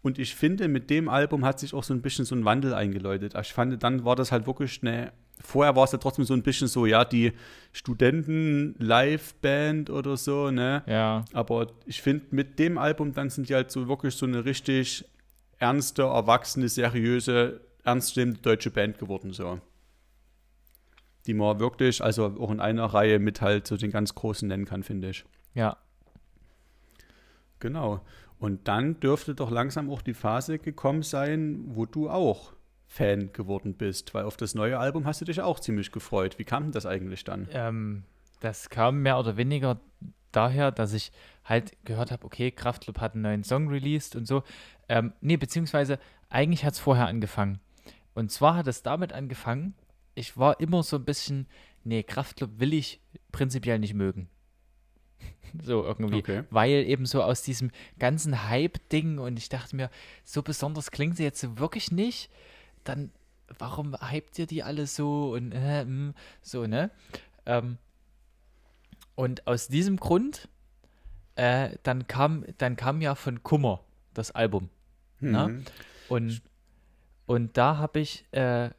[0.03, 2.75] Und ich finde, mit dem Album hat sich auch so ein bisschen so ein Wandel
[2.75, 3.35] eingeläutet.
[3.41, 5.13] Ich fand, dann war das halt wirklich eine.
[5.41, 7.33] Vorher war es ja trotzdem so ein bisschen so, ja, die
[7.73, 10.83] Studenten-Live-Band oder so, ne?
[10.87, 11.25] Ja.
[11.33, 15.05] Aber ich finde, mit dem Album dann sind die halt so wirklich so eine richtig
[15.59, 19.61] ernste, erwachsene, seriöse, ernstnehmende deutsche Band geworden, so.
[21.27, 24.65] Die man wirklich, also auch in einer Reihe mit halt so den ganz Großen nennen
[24.65, 25.25] kann, finde ich.
[25.55, 25.77] Ja.
[27.59, 28.01] Genau.
[28.39, 32.53] Und dann dürfte doch langsam auch die Phase gekommen sein, wo du auch
[32.87, 36.39] Fan geworden bist, weil auf das neue Album hast du dich auch ziemlich gefreut.
[36.39, 37.49] Wie kam denn das eigentlich dann?
[37.53, 38.05] Ähm,
[38.41, 39.81] das kam mehr oder weniger
[40.33, 41.13] daher, dass ich
[41.45, 44.43] halt gehört habe, okay, Kraftclub hat einen neuen Song released und so.
[44.89, 45.99] Ähm, nee, beziehungsweise
[46.29, 47.61] eigentlich hat es vorher angefangen.
[48.15, 49.75] Und zwar hat es damit angefangen,
[50.15, 51.47] ich war immer so ein bisschen,
[51.85, 54.29] nee, Kraftclub will ich prinzipiell nicht mögen.
[55.63, 56.19] so irgendwie.
[56.19, 56.45] Okay.
[56.51, 59.91] Weil eben so aus diesem ganzen Hype-Ding und ich dachte mir,
[60.25, 62.31] so besonders klingen sie jetzt wirklich nicht.
[62.85, 63.13] Dann,
[63.59, 66.91] warum hypt ihr die alle so und äh, hm, so, ne?
[67.47, 67.79] Ähm,
[69.15, 70.49] Und aus diesem Grund,
[71.35, 73.81] äh, dann, kam, dann kam ja von Kummer
[74.15, 74.71] das Album.
[75.21, 75.49] Ne?
[75.49, 75.65] Mhm.
[76.09, 76.43] Und,
[77.27, 78.71] und da habe ich äh,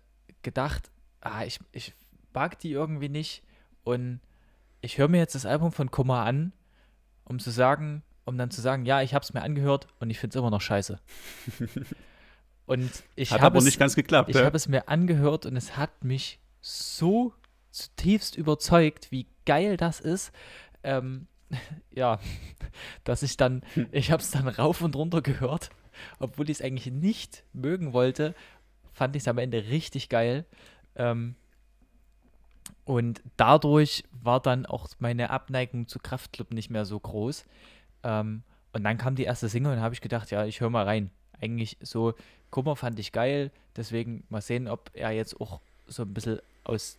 [0.41, 0.89] gedacht,
[1.21, 1.93] ah, ich, ich
[2.33, 3.43] mag die irgendwie nicht.
[3.83, 4.19] Und
[4.81, 6.53] ich höre mir jetzt das Album von Kummer an,
[7.25, 10.19] um zu sagen, um dann zu sagen, ja, ich habe es mir angehört und ich
[10.19, 10.99] finde es immer noch scheiße.
[12.65, 14.29] und ich habe aber es, nicht ganz geklappt.
[14.29, 14.45] ich ja?
[14.45, 17.33] habe es mir angehört und es hat mich so
[17.71, 20.31] zutiefst überzeugt, wie geil das ist.
[20.83, 21.27] Ähm,
[21.91, 22.19] ja,
[23.03, 25.69] dass ich dann, ich habe es dann rauf und runter gehört,
[26.19, 28.35] obwohl ich es eigentlich nicht mögen wollte,
[28.91, 30.45] fand ich es am Ende richtig geil.
[30.95, 31.35] Ähm,
[32.85, 37.45] und dadurch war dann auch meine Abneigung zu Kraftclub nicht mehr so groß.
[38.03, 40.85] Ähm, und dann kam die erste Single und habe ich gedacht, ja, ich höre mal
[40.85, 41.11] rein.
[41.39, 42.13] Eigentlich so,
[42.49, 46.97] Kummer fand ich geil, deswegen mal sehen, ob er jetzt auch so ein bisschen aus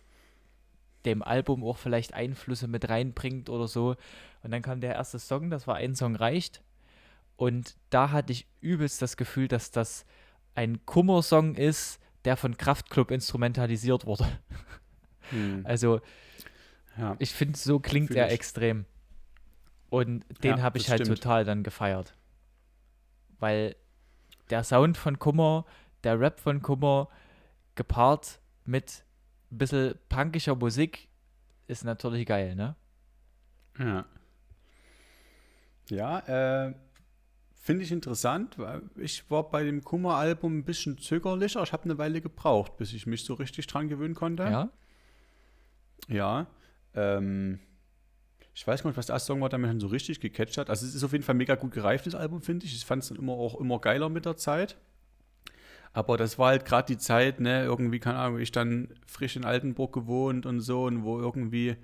[1.05, 3.95] dem Album auch vielleicht Einflüsse mit reinbringt oder so.
[4.43, 6.61] Und dann kam der erste Song, das war ein Song reicht.
[7.41, 10.05] Und da hatte ich übelst das Gefühl, dass das
[10.53, 14.27] ein Kummer-Song ist, der von Kraftklub instrumentalisiert wurde.
[15.31, 15.61] Hm.
[15.65, 16.01] Also
[16.99, 17.15] ja.
[17.17, 18.33] ich finde, so klingt Fühl er ich.
[18.33, 18.85] extrem.
[19.89, 21.17] Und den Ja, habe ich halt stimmt.
[21.17, 22.13] total dann gefeiert.
[23.39, 23.75] Weil
[24.51, 25.65] der Sound von Kummer,
[26.03, 27.09] der Rap von Kummer,
[27.73, 29.03] gepaart mit
[29.51, 31.07] ein bisschen punkischer Musik,
[31.65, 32.75] ist natürlich geil, ne?
[33.79, 34.05] Ja.
[35.89, 36.19] Ja,
[36.67, 36.73] äh,
[37.61, 41.61] finde ich interessant, weil ich war bei dem Kummer-Album ein bisschen zögerlicher.
[41.61, 44.43] Ich habe eine Weile gebraucht, bis ich mich so richtig dran gewöhnen konnte.
[44.43, 44.69] Ja.
[46.07, 46.47] Ja.
[46.95, 47.59] Ähm,
[48.55, 50.57] ich weiß gar nicht, was der erste Song war, der mich dann so richtig gecatcht
[50.57, 50.71] hat.
[50.71, 52.75] Also es ist auf jeden Fall ein mega gut gereiftes Album, finde ich.
[52.75, 54.77] Ich fand es dann immer auch immer geiler mit der Zeit.
[55.93, 59.45] Aber das war halt gerade die Zeit, ne, irgendwie, keine Ahnung, ich dann frisch in
[59.45, 61.75] Altenburg gewohnt und so und wo irgendwie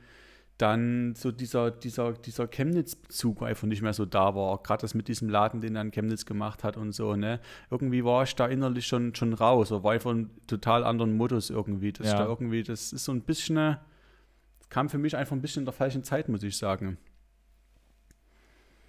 [0.57, 4.61] dann so dieser, dieser, dieser Chemnitz-Bezug einfach nicht mehr so da war.
[4.63, 7.39] Gerade das mit diesem Laden, den dann Chemnitz gemacht hat und so, ne.
[7.69, 11.49] Irgendwie war ich da innerlich schon, schon raus, oder war einfach ein total anderen Modus
[11.51, 11.91] irgendwie.
[11.91, 12.13] Das, Ja.
[12.13, 13.77] ist da irgendwie, das ist so ein bisschen, äh,
[14.69, 16.97] kam für mich einfach ein bisschen in der falschen Zeit, muss ich sagen.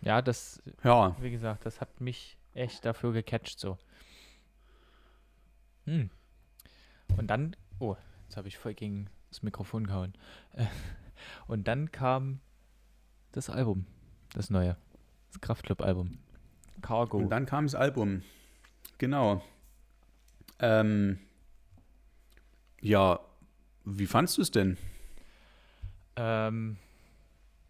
[0.00, 3.76] Ja, das, Ja, wie gesagt, das hat mich echt dafür gecatcht so.
[5.84, 6.10] Hm.
[7.16, 10.14] Und dann, oh, jetzt habe ich voll gegen das Mikrofon gehauen.
[11.46, 12.40] Und dann kam
[13.32, 13.86] das Album,
[14.34, 14.76] das neue,
[15.30, 16.18] das Kraftclub-Album.
[16.80, 17.18] Cargo.
[17.18, 18.22] und dann kam das Album.
[18.98, 19.42] Genau.
[20.60, 21.18] Ähm,
[22.80, 23.20] ja,
[23.84, 24.76] wie fandst du es denn?
[26.16, 26.76] Ähm,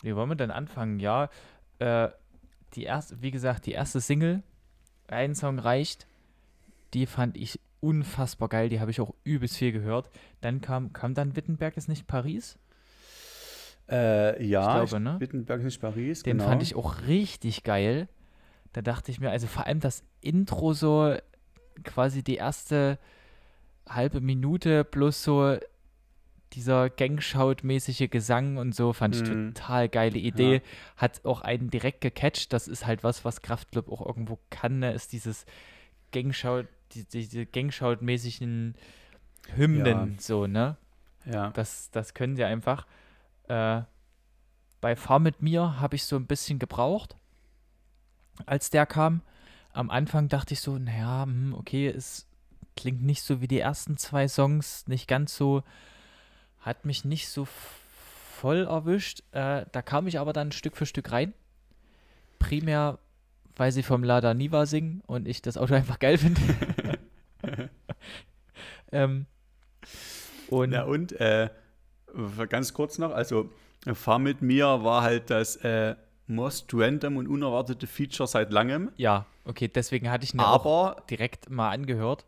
[0.03, 1.01] wie wollen wir denn anfangen?
[1.01, 1.31] Ja,
[1.79, 2.09] äh,
[2.75, 4.43] die erste, wie gesagt, die erste Single,
[5.07, 6.07] ein Song reicht,
[6.95, 10.11] die fand ich unfassbar geil, die habe ich auch übelst viel gehört.
[10.41, 12.59] Dann kam, kam dann Wittenberg ist nicht Paris?
[13.91, 15.21] Äh, ja, Ich glaube, ne?
[15.21, 16.49] Wittenberg ist nicht Paris, Den genau.
[16.51, 18.09] fand ich auch richtig geil.
[18.73, 21.15] Da dachte ich mir, also vor allem das Intro so
[21.85, 22.99] quasi die erste
[23.89, 25.57] halbe Minute plus so
[26.55, 29.55] dieser Gangshout-mäßige Gesang und so fand ich Mhm.
[29.55, 30.55] total geile Idee.
[30.57, 30.61] Ja.
[30.97, 32.53] Hat auch einen direkt gecatcht.
[32.53, 34.93] Das ist halt was, was Kraftclub auch irgendwo kann, ne?
[34.93, 35.45] ist dieses
[36.13, 38.75] Gangshout, die, diese Gangshout-mäßigen
[39.55, 40.21] Hymnen Ja.
[40.21, 40.77] so, ne?
[41.27, 41.51] Ja.
[41.51, 42.87] Das, das können sie einfach.
[43.49, 43.83] Äh,
[44.81, 47.17] bei Fahr mit mir habe ich so ein bisschen gebraucht,
[48.47, 49.23] als der kam.
[49.73, 52.27] Am Anfang dachte ich so, naja, hm, okay, es
[52.77, 55.63] klingt nicht so wie die ersten zwei Songs, nicht ganz so,
[56.61, 59.23] hat mich nicht so voll erwischt.
[59.33, 61.35] Äh, da kam ich aber dann Stück für Stück rein.
[62.39, 62.99] Primär,
[63.57, 66.41] weil sie vom Lada Niva singen und ich das Auto einfach geil finde.
[68.93, 69.27] ähm,
[70.49, 71.51] und Ja, und äh,
[72.49, 73.51] ganz kurz noch, also
[73.95, 75.95] Fahr mit mir war halt das äh,
[76.27, 78.91] most random und unerwartete Feature seit langem.
[78.97, 82.27] Ja, okay, deswegen hatte ich ihn ja auch Aber, direkt mal angehört.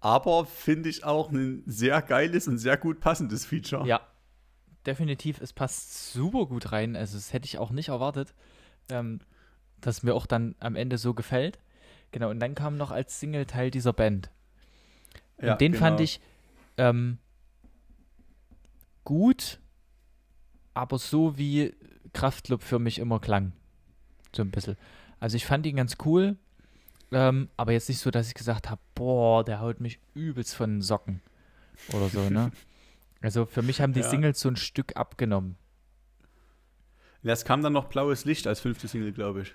[0.00, 3.86] aber finde ich auch ein sehr geiles und sehr gut passendes Feature.
[3.86, 4.00] Ja,
[4.86, 6.96] definitiv, es passt super gut rein.
[6.96, 8.34] Also, das hätte ich auch nicht erwartet,
[8.88, 9.20] ähm,
[9.80, 11.58] dass mir auch dann am Ende so gefällt.
[12.12, 14.30] Genau, und dann kam noch als Single-Teil dieser Band.
[15.36, 16.04] Und Ja, den fand genau.
[16.04, 16.20] ich
[16.76, 17.18] ähm,
[19.04, 19.60] gut,
[20.74, 21.74] aber so wie
[22.12, 23.52] Kraftclub für mich immer klang.
[24.34, 24.76] So ein bisschen.
[25.18, 26.36] Also ich fand ihn ganz cool,
[27.12, 30.70] ähm, aber jetzt nicht so, dass ich gesagt habe, boah, der haut mich übelst von
[30.76, 31.20] den Socken
[31.92, 32.52] oder so, ne?
[33.22, 34.08] Also für mich haben die Ja.
[34.08, 35.56] Singles so ein Stück abgenommen.
[37.22, 39.54] Ja, es kam dann noch Blaues Licht als fünfte Single, glaube ich.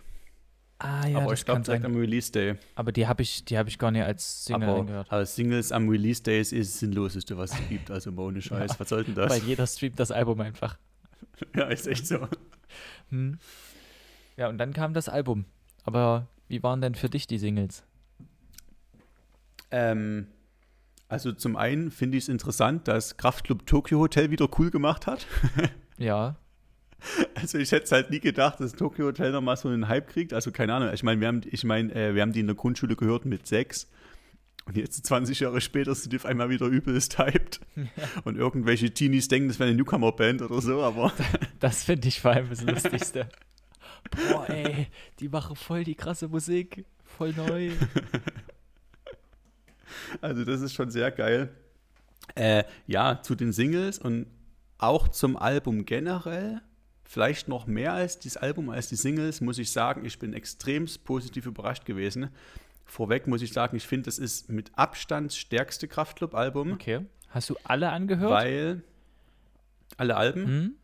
[0.77, 2.55] Ah ja, aber ich glaube direkt am Release Day.
[2.75, 5.07] Aber die habe ich, die habe ich gar nicht als Single aber, angehört.
[5.09, 7.89] aber Singles am Release Day ist das Sinnloseste, was es gibt.
[7.89, 8.71] Also mal ohne Scheiß.
[8.71, 8.79] Ja.
[8.79, 9.31] Was soll denn das?
[9.31, 10.77] Weil jeder streamt das Album einfach.
[11.55, 12.27] ja, ist echt so.
[13.09, 13.39] Hm.
[14.35, 15.45] Ja, und dann kam das Album.
[15.85, 17.83] Aber wie waren denn für dich die Singles?
[19.71, 20.27] Ähm,
[21.07, 25.25] also zum einen finde ich es interessant, dass Kraftclub Tokyo Hotel wieder cool gemacht hat.
[25.97, 26.35] ja.
[27.35, 30.33] Also ich hätte es halt nie gedacht, dass Tokyo Hotel nochmal so einen Hype kriegt.
[30.33, 30.91] Also keine Ahnung.
[30.93, 33.45] Ich meine, wir haben, ich meine, äh, wir haben die in der Grundschule gehört mit
[33.45, 33.87] sechs.
[34.65, 37.59] Und jetzt 20 Jahre später sind die auf einmal wieder übelst hyped.
[37.75, 37.83] Ja.
[38.23, 41.13] Und irgendwelche Teenies denken, das wäre eine Newcomer-Band oder so, aber.
[41.59, 43.27] Das finde ich vor allem das Lustigste.
[44.29, 44.87] Boah, ey,
[45.19, 46.85] die machen voll die krasse Musik.
[47.03, 47.71] Voll neu.
[50.21, 51.49] Also, das ist schon sehr geil.
[52.35, 54.27] Äh, ja, zu den Singles und
[54.77, 56.61] auch zum Album generell.
[57.05, 60.85] Vielleicht noch mehr als das Album, als die Singles, muss ich sagen, ich bin extrem
[61.03, 62.29] positiv überrascht gewesen.
[62.83, 66.73] Vorweg muss ich sagen, ich finde, das ist mit Abstand das stärkste Kraftclub-Album.
[66.73, 67.01] Okay.
[67.29, 68.31] Hast du alle angehört?
[68.31, 68.83] Weil
[69.97, 70.45] alle Alben?
[70.45, 70.75] Hm?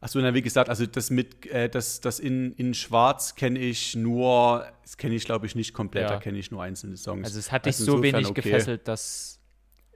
[0.00, 3.94] Achso, na, wie gesagt, also das mit, äh, das, das in, in Schwarz kenne ich
[3.94, 6.08] nur, das kenne ich glaube ich nicht komplett, ja.
[6.08, 7.26] da kenne ich nur einzelne Songs.
[7.26, 8.40] Also es hat dich also so wenig okay.
[8.40, 9.39] gefesselt, dass.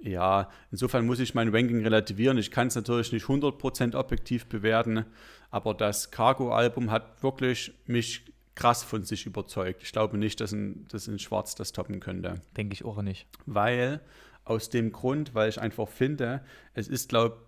[0.01, 2.37] Ja, insofern muss ich mein Ranking relativieren.
[2.37, 5.07] Ich kann es natürlich nicht 100% objektiv bewerten,
[5.51, 9.83] aber das Cargo-Album hat wirklich mich krass von sich überzeugt.
[9.83, 12.41] Ich glaube nicht, dass ein, dass in Schwarz das toppen könnte.
[12.57, 13.27] Denke ich auch nicht.
[13.47, 14.01] Weil,
[14.45, 17.39] aus dem Grund, weil ich einfach finde, es ist, glaube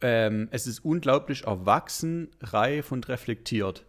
[0.00, 3.86] ähm, es ist unglaublich erwachsen, reif und reflektiert.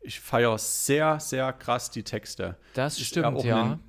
[0.00, 2.56] Ich feiere sehr, sehr krass die Texte.
[2.74, 3.72] Das ist stimmt, ja.
[3.72, 3.80] Ein,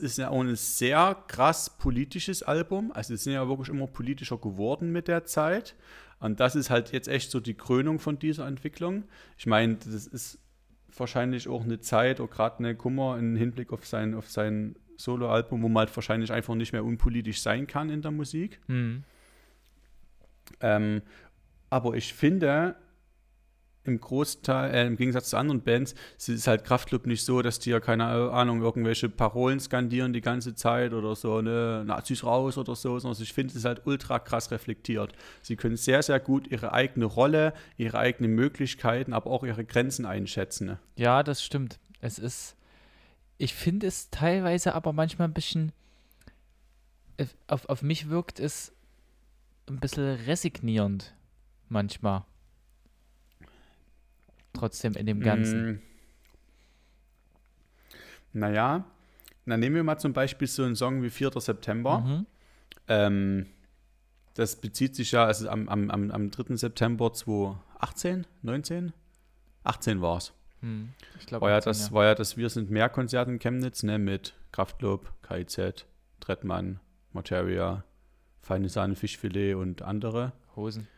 [0.00, 2.92] es ist ja auch ein sehr krass politisches Album.
[2.92, 5.74] Also, es sind ja wirklich immer politischer geworden mit der Zeit.
[6.20, 9.04] Und das ist halt jetzt echt so die Krönung von dieser Entwicklung.
[9.36, 10.38] Ich meine, das ist
[10.96, 15.62] wahrscheinlich auch eine Zeit, oder gerade eine Kummer im Hinblick auf sein, auf sein Soloalbum,
[15.62, 18.60] wo man halt wahrscheinlich einfach nicht mehr unpolitisch sein kann in der Musik.
[18.68, 19.04] Mhm.
[20.60, 21.02] Ähm,
[21.70, 22.76] aber ich finde,
[23.84, 27.58] im Großteil, äh, im Gegensatz zu anderen Bands, es ist halt Kraftclub nicht so, dass
[27.58, 32.58] die ja, keine Ahnung, irgendwelche Parolen skandieren die ganze Zeit oder so, ne, Nazis raus
[32.58, 35.12] oder so, sondern ich finde, es ist halt ultra krass reflektiert.
[35.42, 40.06] Sie können sehr, sehr gut ihre eigene Rolle, ihre eigenen Möglichkeiten, aber auch ihre Grenzen
[40.06, 40.78] einschätzen.
[40.96, 41.78] Ja, das stimmt.
[42.00, 42.56] Es ist,
[43.38, 45.72] ich finde es teilweise aber manchmal ein bisschen,
[47.18, 48.72] äh, auf, auf mich wirkt es
[49.68, 51.14] ein bisschen resignierend
[51.68, 52.24] manchmal
[54.54, 55.72] trotzdem in dem Ganzen?
[55.72, 55.80] Mm.
[58.32, 58.84] Naja,
[59.46, 61.32] dann nehmen wir mal zum Beispiel so einen Song wie 4.
[61.40, 62.00] September.
[62.00, 62.26] Mhm.
[62.88, 63.46] Ähm,
[64.34, 66.56] das bezieht sich ja, also am, am, am 3.
[66.56, 68.92] September 2018, 19?
[69.62, 70.32] 18 war es.
[70.60, 70.90] Hm,
[71.30, 71.92] war, ja das, ja.
[71.94, 75.86] war ja das Wir sind mehr Konzert in Chemnitz, ne, mit Kraftclub, KIZ,
[76.20, 76.80] Trettmann,
[77.12, 77.84] Materia,
[78.42, 80.32] Feine Sahne, Fischfilet und andere.
[80.56, 80.88] Hosen.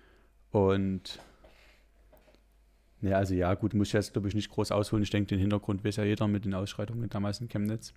[0.51, 1.19] Und
[3.03, 5.03] ja, also ja, gut, muss ich jetzt, glaube ich, nicht groß ausholen.
[5.03, 7.93] Ich denke, den Hintergrund weiß ja jeder mit den Ausschreitungen damals in Chemnitz.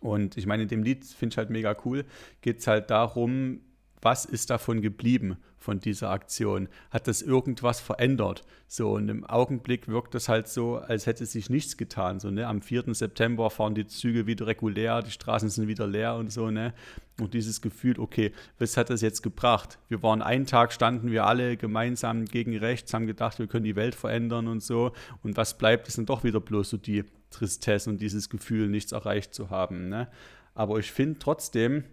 [0.00, 2.04] Und ich meine, in dem Lied finde ich halt mega cool,
[2.40, 3.60] geht es halt darum,
[4.02, 6.68] was ist davon geblieben von dieser Aktion?
[6.90, 8.44] Hat das irgendwas verändert?
[8.68, 12.20] So, und im Augenblick wirkt das halt so, als hätte sich nichts getan.
[12.20, 12.46] So, ne?
[12.46, 12.94] Am 4.
[12.94, 16.74] September fahren die Züge wieder regulär, die Straßen sind wieder leer und so, ne?
[17.20, 19.78] Und dieses Gefühl, okay, was hat das jetzt gebracht?
[19.88, 23.76] Wir waren einen Tag, standen wir alle gemeinsam gegen rechts, haben gedacht, wir können die
[23.76, 24.92] Welt verändern und so.
[25.22, 28.92] Und was bleibt, ist dann doch wieder bloß so die Tristesse und dieses Gefühl, nichts
[28.92, 29.88] erreicht zu haben.
[29.88, 30.08] Ne?
[30.54, 31.84] Aber ich finde trotzdem,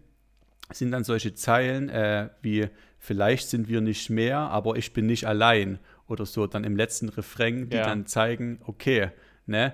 [0.72, 5.28] sind dann solche Zeilen äh, wie vielleicht sind wir nicht mehr, aber ich bin nicht
[5.28, 7.86] allein oder so dann im letzten Refrain, die ja.
[7.86, 9.12] dann zeigen, okay,
[9.46, 9.74] ne,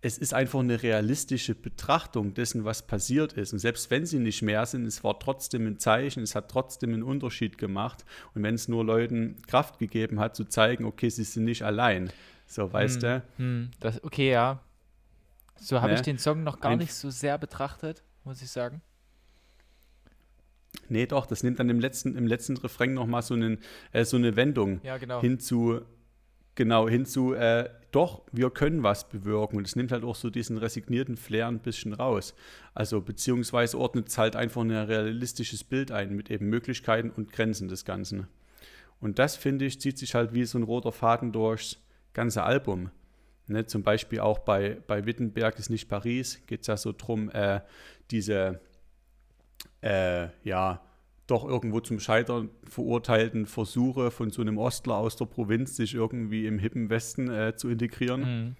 [0.00, 3.52] es ist einfach eine realistische Betrachtung dessen, was passiert ist.
[3.52, 6.94] Und selbst wenn sie nicht mehr sind, es war trotzdem ein Zeichen, es hat trotzdem
[6.94, 8.04] einen Unterschied gemacht.
[8.34, 12.10] Und wenn es nur Leuten Kraft gegeben hat, zu zeigen, okay, sie sind nicht allein.
[12.46, 13.22] So, weißt hm, du?
[13.36, 14.62] Hm, das, okay, ja.
[15.56, 15.94] So habe ne?
[15.96, 18.80] ich den Song noch gar Ein nicht so sehr betrachtet, muss ich sagen.
[20.90, 24.36] Nee, doch, das nimmt dann im letzten, im letzten Refrain nochmal so, äh, so eine
[24.36, 25.20] Wendung ja, genau.
[25.20, 25.80] hinzu,
[26.54, 29.56] genau, hinzu, äh, doch, wir können was bewirken.
[29.56, 32.34] Und es nimmt halt auch so diesen resignierten Flair ein bisschen raus.
[32.74, 37.68] Also, beziehungsweise ordnet es halt einfach ein realistisches Bild ein mit eben Möglichkeiten und Grenzen
[37.68, 38.26] des Ganzen.
[39.00, 41.78] Und das, finde ich, zieht sich halt wie so ein roter Faden durchs
[42.12, 42.90] ganze Album.
[43.46, 47.30] Ne, zum Beispiel auch bei, bei Wittenberg ist nicht Paris, geht es ja so drum,
[47.30, 47.60] äh,
[48.10, 48.60] diese
[49.80, 50.80] äh, ja,
[51.28, 56.46] doch irgendwo zum Scheitern verurteilten Versuche von so einem Ostler aus der Provinz, sich irgendwie
[56.46, 58.20] im hippen Westen äh, zu integrieren.
[58.20, 58.56] Mhm.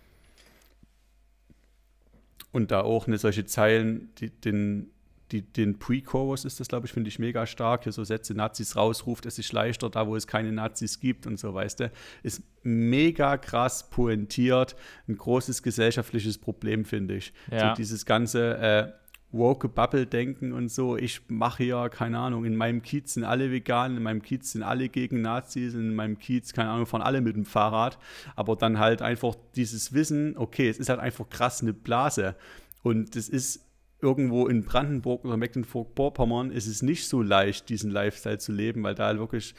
[2.53, 4.91] Und da auch eine solche Zeilen, die, den,
[5.33, 7.85] die, den Pre-Chorus ist das, glaube ich, finde ich mega stark.
[7.85, 11.39] Hier so Sätze, Nazis rausruft, es ist leichter, da wo es keine Nazis gibt und
[11.39, 11.93] so, weißt du.
[12.23, 14.77] Ist mega krass pointiert.
[15.09, 17.33] Ein großes gesellschaftliches Problem, finde ich.
[17.51, 17.71] Ja.
[17.71, 18.93] So dieses ganze äh,
[19.31, 20.97] woke Bubble-Denken und so.
[20.97, 24.63] Ich mache ja, keine Ahnung, in meinem Kiez sind alle vegan, in meinem Kiez sind
[24.63, 27.99] alle gegen Nazis, in meinem Kiez, keine Ahnung, fahren alle mit dem Fahrrad.
[28.37, 32.37] Aber dann halt einfach dieses Wissen, okay, es ist halt einfach krass eine Blase.
[32.83, 33.65] Und es ist
[34.01, 38.95] irgendwo in Brandenburg oder Mecklenburg-Vorpommern ist es nicht so leicht, diesen Lifestyle zu leben, weil
[38.95, 39.55] da halt wirklich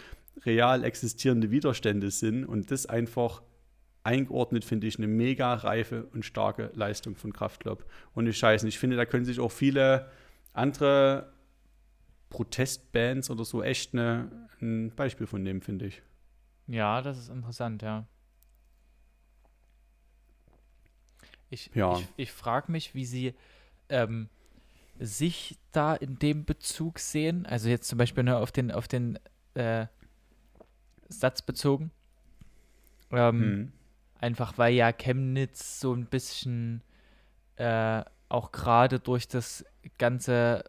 [0.45, 3.41] real existierende Widerstände sind und das einfach
[4.03, 7.85] eingeordnet, finde ich, eine mega reife und starke Leistung von Kraftclub.
[8.13, 10.09] Und ich scheiße, ich finde, da können sich auch viele
[10.53, 11.31] andere
[12.29, 16.01] Protestbands oder so echt eine, ein Beispiel von nehmen, finde ich.
[16.67, 18.05] Ja, das ist interessant, ja.
[21.49, 21.97] Ich, ja.
[21.97, 23.33] ich, ich frage mich, wie sie
[23.89, 24.29] ähm,
[24.99, 27.45] sich da in dem Bezug sehen.
[27.45, 29.17] Also jetzt zum Beispiel nur auf den, auf den
[29.55, 29.87] äh,
[31.07, 31.91] Satz bezogen.
[33.11, 33.71] Ähm, mhm.
[34.19, 36.83] Einfach weil ja Chemnitz so ein bisschen
[37.55, 39.65] äh, auch gerade durch das
[39.97, 40.63] ganze,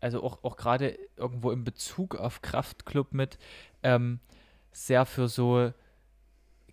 [0.00, 3.38] also auch, auch gerade irgendwo in Bezug auf Kraftclub mit,
[3.82, 4.20] ähm,
[4.72, 5.72] sehr für so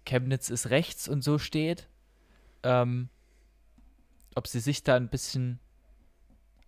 [0.05, 1.87] Chemnitz ist rechts und so steht.
[2.63, 3.09] Ähm,
[4.35, 5.59] ob sie sich da ein bisschen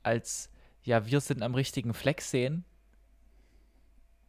[0.03, 0.49] als,
[0.83, 2.65] ja, wir sind am richtigen Fleck sehen.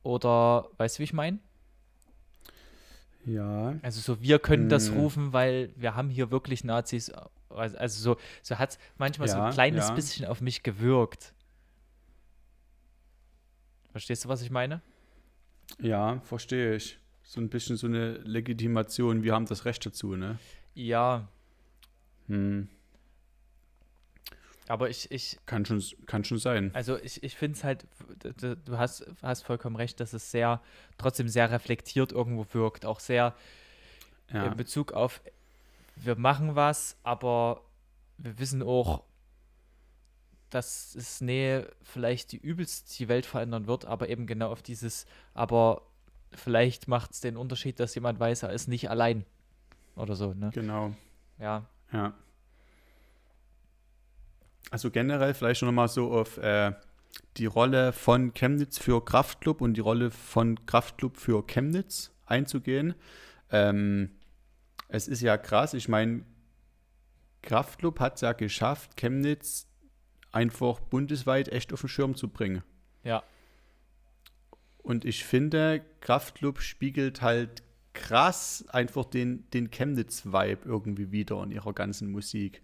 [0.03, 1.39] Oder, weißt du, wie ich meine?
[3.25, 3.79] Ja.
[3.83, 4.69] Also so, wir können hm.
[4.69, 7.13] das rufen, weil wir haben hier wirklich Nazis.
[7.49, 9.95] Also, so, so hat es manchmal ja, so ein kleines ja.
[9.95, 11.35] bisschen auf mich gewirkt.
[13.93, 14.81] Verstehst du, was ich meine?
[15.81, 16.99] Ja, verstehe ich.
[17.23, 20.39] So ein bisschen so eine Legitimation, wir haben das Recht dazu, ne?
[20.75, 21.29] Ja.
[22.27, 22.69] Hm.
[24.69, 25.39] Aber ich, ich.
[25.47, 26.71] Kann schon, kann schon sein.
[26.75, 27.87] Also ich, ich finde es halt,
[28.65, 30.61] du hast, hast vollkommen recht, dass es sehr,
[30.99, 32.87] trotzdem sehr reflektiert irgendwo wirkt.
[32.87, 33.35] Auch sehr
[34.33, 34.47] ja.
[34.47, 35.21] in Bezug auf,
[35.97, 37.63] wir machen was, aber
[38.19, 39.03] wir wissen auch,
[40.51, 45.07] dass es nee, vielleicht die übelst die Welt verändern wird, aber eben genau auf dieses,
[45.35, 45.83] aber
[46.33, 49.25] vielleicht macht es den Unterschied, dass jemand weiß, er ist nicht allein.
[49.97, 50.51] Oder so, ne?
[50.55, 50.95] Genau.
[51.39, 51.67] Ja.
[51.93, 52.15] Ja.
[54.71, 56.73] Also generell vielleicht schon nochmal so auf äh,
[57.37, 62.95] die Rolle von Chemnitz für Kraftclub und die Rolle von Kraftclub für Chemnitz einzugehen.
[63.51, 64.11] Ähm,
[64.89, 66.25] es ist ja krass, ich meine,
[67.43, 69.67] Kraftclub hat es ja geschafft, Chemnitz
[70.31, 72.63] einfach bundesweit echt auf den Schirm zu bringen.
[73.05, 73.23] Ja.
[74.79, 81.73] Und ich finde, Kraftclub spiegelt halt krass einfach den, den Chemnitz-Vibe irgendwie wieder in ihrer
[81.73, 82.63] ganzen Musik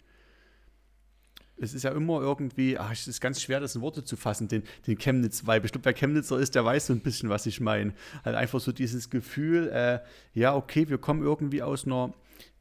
[1.61, 4.49] es ist ja immer irgendwie, ach, es ist ganz schwer, das in Worte zu fassen,
[4.49, 5.67] den, den Chemnitz-Vibe.
[5.67, 7.93] Ich glaube, wer Chemnitzer ist, der weiß so ein bisschen, was ich meine.
[8.25, 10.01] Halt einfach so dieses Gefühl, äh,
[10.35, 12.13] ja, okay, wir kommen irgendwie aus einer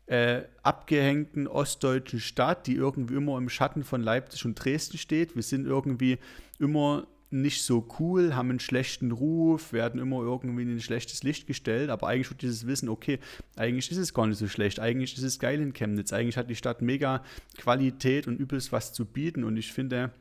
[0.07, 5.35] äh, abgehängten ostdeutschen Stadt, die irgendwie immer im Schatten von Leipzig und Dresden steht.
[5.35, 6.17] Wir sind irgendwie
[6.59, 11.45] immer nicht so cool, haben einen schlechten Ruf, werden immer irgendwie in ein schlechtes Licht
[11.47, 13.19] gestellt, aber eigentlich wird dieses Wissen, okay,
[13.55, 16.49] eigentlich ist es gar nicht so schlecht, eigentlich ist es geil in Chemnitz, eigentlich hat
[16.49, 17.23] die Stadt mega
[17.57, 20.11] Qualität und übelst was zu bieten und ich finde,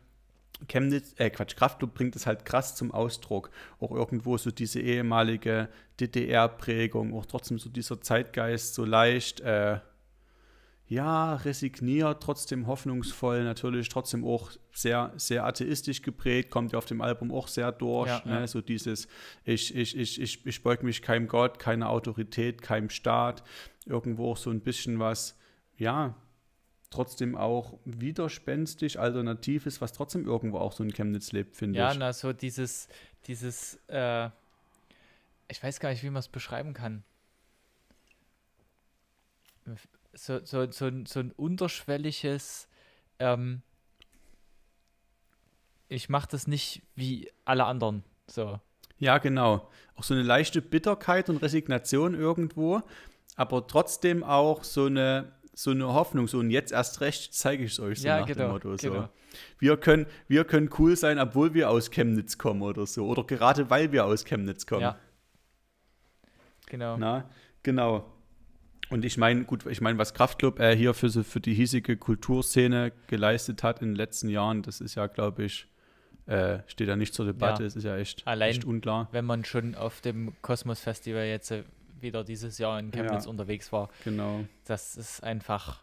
[0.68, 3.50] Chemnitz, äh Quatsch, Kraftclub bringt es halt krass zum Ausdruck.
[3.78, 5.68] Auch irgendwo so diese ehemalige
[6.00, 9.80] DDR-Prägung, auch trotzdem so dieser Zeitgeist so leicht, äh,
[10.88, 17.00] ja, resigniert, trotzdem hoffnungsvoll, natürlich trotzdem auch sehr, sehr atheistisch geprägt, kommt ja auf dem
[17.00, 18.08] Album auch sehr durch.
[18.08, 18.40] Ja, ne?
[18.40, 18.46] ja.
[18.46, 19.08] So dieses,
[19.44, 23.42] ich, ich, ich, ich, ich beug mich keinem Gott, keiner Autorität, keinem Staat.
[23.84, 25.36] Irgendwo auch so ein bisschen was,
[25.76, 26.14] ja,
[26.90, 31.88] trotzdem auch widerspenstig, alternativ ist, was trotzdem irgendwo auch so in Chemnitz lebt, finde ja,
[31.88, 31.94] ich.
[31.94, 32.86] Ja, na, so dieses,
[33.26, 34.30] dieses, äh,
[35.48, 37.02] ich weiß gar nicht, wie man es beschreiben kann
[40.16, 42.68] so, so, so, so ein unterschwelliges,
[43.18, 43.62] ähm,
[45.88, 48.02] ich mache das nicht wie alle anderen.
[48.26, 48.60] So.
[48.98, 49.68] Ja, genau.
[49.94, 52.82] Auch so eine leichte Bitterkeit und Resignation irgendwo,
[53.36, 57.72] aber trotzdem auch so eine, so eine Hoffnung, so und jetzt erst recht zeige ich
[57.72, 58.76] es euch so ja, nach genau, dem Motto.
[58.76, 58.90] So.
[58.90, 59.08] Genau.
[59.58, 63.06] Wir, können, wir können cool sein, obwohl wir aus Chemnitz kommen oder so.
[63.06, 64.82] Oder gerade weil wir aus Chemnitz kommen.
[64.82, 64.98] Ja.
[66.66, 66.96] Genau.
[66.96, 67.28] Na,
[67.62, 68.15] genau.
[68.88, 72.92] Und ich meine, gut, ich meine, was Kraftclub äh, hier für, für die hiesige Kulturszene
[73.08, 75.66] geleistet hat in den letzten Jahren, das ist ja, glaube ich,
[76.26, 77.78] äh, steht ja nicht zur Debatte, es ja.
[77.78, 79.08] ist ja echt, Allein, echt unklar.
[79.12, 81.64] Wenn man schon auf dem Kosmos Festival jetzt äh,
[82.00, 84.44] wieder dieses Jahr in Chemnitz ja, unterwegs war, genau.
[84.64, 85.80] das ist einfach,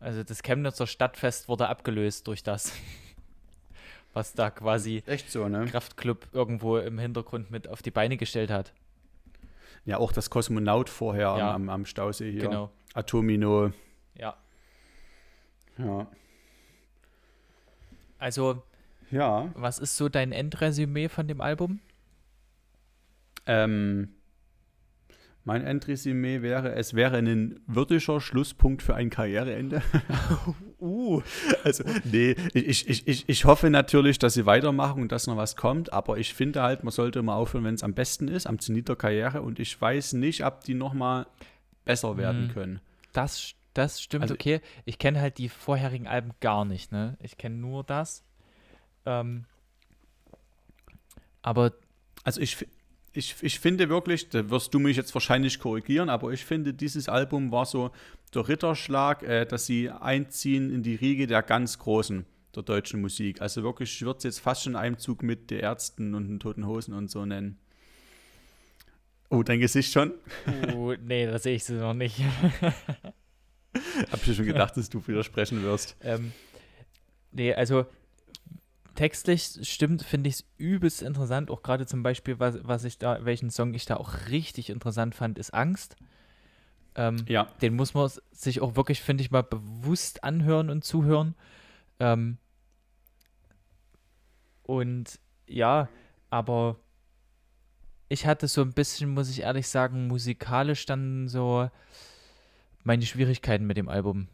[0.00, 2.72] also das Chemnitzer Stadtfest wurde abgelöst durch das.
[4.12, 5.66] was da quasi Echt so, ne?
[5.66, 8.72] Kraftclub irgendwo im Hintergrund mit auf die Beine gestellt hat.
[9.84, 11.54] Ja, auch das Kosmonaut vorher Ja.
[11.54, 12.42] am, am Stausee hier.
[12.42, 12.70] Genau.
[12.94, 13.70] Atomino.
[14.16, 14.36] Ja.
[15.78, 16.06] Ja.
[18.18, 18.62] Also,
[19.10, 19.50] Ja.
[19.54, 21.80] was ist so dein Endresümee von dem Album?
[23.46, 24.14] Ähm,
[25.44, 29.82] mein Endresümee wäre, es wäre ein würdiger Schlusspunkt für ein Karriereende.
[30.80, 31.22] Uh.
[31.62, 35.56] Also, nee, ich, ich, ich, ich hoffe natürlich, dass sie weitermachen und dass noch was
[35.56, 38.58] kommt, aber ich finde halt, man sollte immer aufhören, wenn es am besten ist, am
[38.58, 41.26] Zenit der Karriere und ich weiß nicht, ob die nochmal
[41.86, 42.52] besser werden Mhm.
[42.52, 42.80] können.
[43.14, 44.60] Das, das stimmt, Also- okay.
[44.84, 47.16] Ich kenne halt die vorherigen Alben gar nicht, ne?
[47.22, 48.22] Ich kenne nur das.
[49.06, 49.46] Ähm,
[51.40, 51.72] aber
[52.24, 52.66] Also ich,
[53.14, 57.08] ich, ich finde wirklich, da wirst du mich jetzt wahrscheinlich korrigieren, aber ich finde, dieses
[57.08, 57.92] Album war so
[58.34, 63.40] der Ritterschlag, äh, dass sie einziehen in die Riege der ganz Großen der deutschen Musik.
[63.40, 66.28] Also wirklich, ich würde es jetzt fast schon in einem Zug mit den Ärzten und
[66.28, 67.58] den Toten Hosen und so nennen.
[69.30, 70.12] Oh, dein Gesicht schon?
[70.74, 72.18] uh, nee, da sehe ich sie noch nicht.
[74.10, 75.96] Hab ich schon gedacht, dass du widersprechen wirst.
[76.02, 76.32] ähm,
[77.32, 77.86] nee, also
[78.94, 81.50] textlich stimmt, finde ich es übelst interessant.
[81.50, 85.14] Auch gerade zum Beispiel, was, was ich da, welchen Song ich da auch richtig interessant
[85.14, 85.96] fand, ist Angst.
[86.94, 91.34] Ähm, Ja, den muss man sich auch wirklich, finde ich, mal bewusst anhören und zuhören.
[91.98, 92.38] Ähm,
[94.62, 95.88] und ja,
[96.30, 96.76] aber
[98.08, 101.68] ich hatte so ein bisschen, muss ich ehrlich sagen, musikalisch dann so
[102.82, 104.28] meine Schwierigkeiten mit dem Album.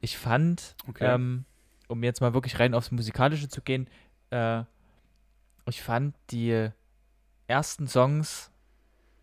[0.00, 1.14] Ich fand, okay.
[1.14, 1.44] ähm,
[1.88, 3.88] um jetzt mal wirklich rein aufs Musikalische zu gehen,
[4.30, 4.62] äh,
[5.66, 6.68] ich fand die
[7.46, 8.50] ersten Songs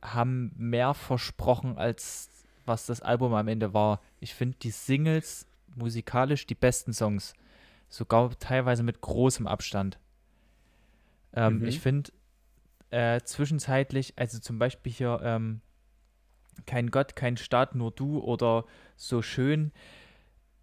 [0.01, 2.29] haben mehr versprochen, als
[2.65, 4.01] was das Album am Ende war.
[4.19, 5.45] Ich finde die Singles
[5.75, 7.33] musikalisch die besten Songs.
[7.89, 9.97] Sogar teilweise mit großem Abstand.
[11.33, 11.65] Ähm, Mhm.
[11.65, 12.11] Ich finde
[12.91, 15.61] äh, zwischenzeitlich, also zum Beispiel hier ähm,
[16.65, 19.71] Kein Gott, kein Staat, nur du oder So schön.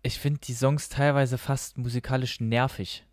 [0.02, 3.04] Ich finde die Songs teilweise fast musikalisch nervig.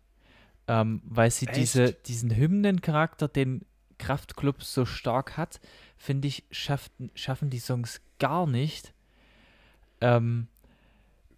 [0.66, 1.56] Ähm, weil sie Echt?
[1.56, 3.66] diese, diesen Hymnencharakter, den
[3.98, 5.60] Kraftklub so stark hat,
[5.96, 8.94] finde ich, schafft, schaffen die Songs gar nicht.
[10.00, 10.48] Ähm,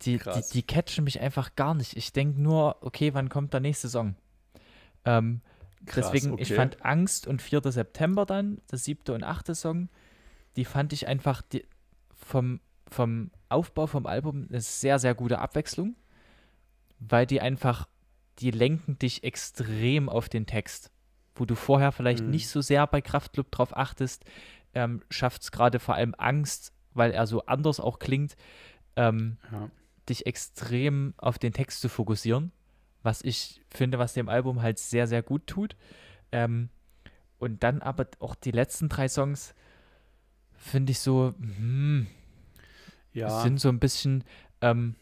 [0.02, 1.96] die, die, die catchen mich einfach gar nicht.
[1.96, 4.14] Ich denke nur, okay, wann kommt der nächste Song?
[5.04, 5.40] Ähm,
[5.86, 6.56] Krass, deswegen, ich okay.
[6.56, 7.72] fand Angst und 4.
[7.72, 9.88] September dann, der siebte und achte Song,
[10.56, 11.64] die fand ich einfach die,
[12.14, 12.60] vom,
[12.90, 15.94] vom Aufbau vom Album eine sehr, sehr gute Abwechslung,
[16.98, 17.88] weil die einfach,
[18.38, 20.90] die lenken dich extrem auf den Text.
[21.34, 22.30] Wo du vorher vielleicht Mhm.
[22.30, 24.24] nicht so sehr bei Kraftclub drauf achtest,
[24.74, 28.36] ähm, schafft es gerade vor allem Angst, weil er so anders auch klingt,
[28.96, 29.70] ähm, ja.
[30.08, 32.52] dich extrem auf den Text zu fokussieren,
[33.02, 35.76] was ich finde, was dem Album halt sehr, sehr gut tut.
[36.32, 36.70] Ähm,
[37.38, 39.54] und dann aber auch die letzten drei Songs
[40.54, 42.06] finde ich so, hm,
[43.20, 43.40] ja.
[43.42, 44.24] sind so ein bisschen,
[44.60, 44.94] ähm,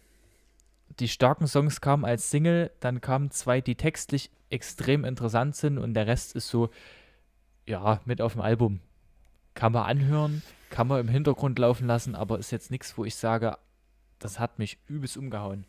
[1.00, 5.94] die starken Songs kamen als Single, dann kamen zwei, die textlich extrem interessant sind und
[5.94, 6.70] der Rest ist so,
[7.66, 8.80] ja, mit auf dem Album.
[9.54, 13.16] Kann man anhören, kann man im Hintergrund laufen lassen, aber ist jetzt nichts, wo ich
[13.16, 13.56] sage,
[14.18, 15.66] das hat mich übelst umgehauen.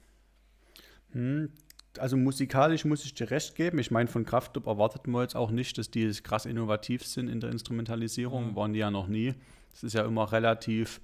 [1.11, 1.49] Hm,
[1.97, 3.79] Also musikalisch muss ich dir recht geben.
[3.79, 7.29] Ich meine, von Kraftclub erwartet man jetzt auch nicht, dass die jetzt krass innovativ sind
[7.29, 8.51] in der Instrumentalisierung.
[8.51, 8.55] Mhm.
[8.55, 9.33] Waren die ja noch nie.
[9.71, 11.01] Das ist ja immer relativ,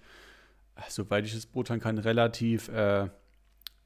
[0.89, 3.09] soweit ich es beurteilen kann, relativ äh,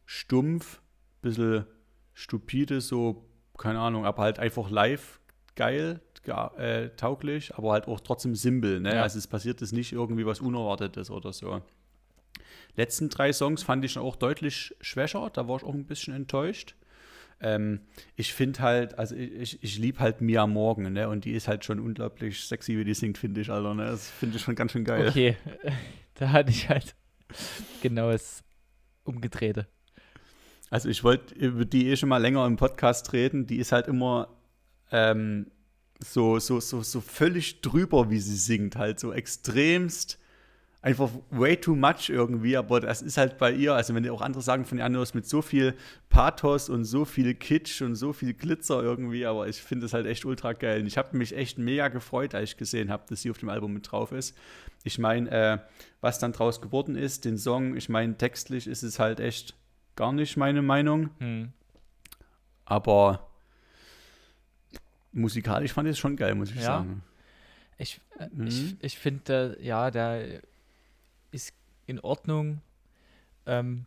[0.06, 0.82] stumpf,
[1.22, 1.66] bisschen
[2.14, 3.26] stupide, so,
[3.58, 5.20] keine Ahnung, aber halt einfach live
[5.56, 6.02] geil,
[6.58, 8.80] äh, tauglich, aber halt auch trotzdem simpel.
[8.80, 8.96] Ne?
[8.96, 9.04] Ja.
[9.04, 11.62] Also es passiert jetzt nicht irgendwie was Unerwartetes oder so.
[12.76, 16.76] Letzten drei Songs fand ich auch deutlich schwächer, da war ich auch ein bisschen enttäuscht.
[17.41, 17.82] Ähm,
[18.16, 21.10] ich finde halt, also ich, ich, ich liebe halt Mia Morgan, ne?
[21.10, 23.86] Und die ist halt schon unglaublich sexy, wie die singt, finde ich, Alter, ne?
[23.86, 25.10] Das finde ich schon ganz schön geil.
[25.10, 25.38] Okay,
[26.20, 26.95] da hatte ich halt
[27.82, 28.43] genau das
[29.03, 29.68] Umgedrehte.
[30.70, 33.45] Also ich wollte über die eh schon mal länger im Podcast reden.
[33.45, 34.30] Die ist halt immer
[34.91, 35.51] ähm,
[35.99, 40.20] so, so, so, so völlig drüber, wie sie singt, halt so extremst.
[40.82, 44.43] Einfach way too much irgendwie, aber das ist halt bei ihr, also wenn auch andere
[44.43, 45.74] sagen von ihr anhörst, mit so viel
[46.09, 50.05] Pathos und so viel Kitsch und so viel Glitzer irgendwie, aber ich finde es halt
[50.05, 50.82] echt ultra geil.
[50.82, 53.49] Und ich habe mich echt mega gefreut, als ich gesehen habe, dass sie auf dem
[53.49, 54.36] Album mit drauf ist.
[54.86, 55.57] Ich meine, äh,
[55.99, 59.55] was dann draus geworden ist, den Song, ich meine, textlich ist es halt echt
[59.95, 61.51] gar nicht meine Meinung, Hm.
[62.65, 63.27] aber
[65.11, 66.63] musikalisch fand ich es schon geil, muss ich Ja.
[66.79, 67.01] sagen.
[67.77, 68.47] Ich, äh, Mhm.
[68.47, 70.41] ich, ich finde, äh, ja, der
[71.31, 71.53] ist
[71.88, 72.61] in Ordnung,
[73.47, 73.86] ähm,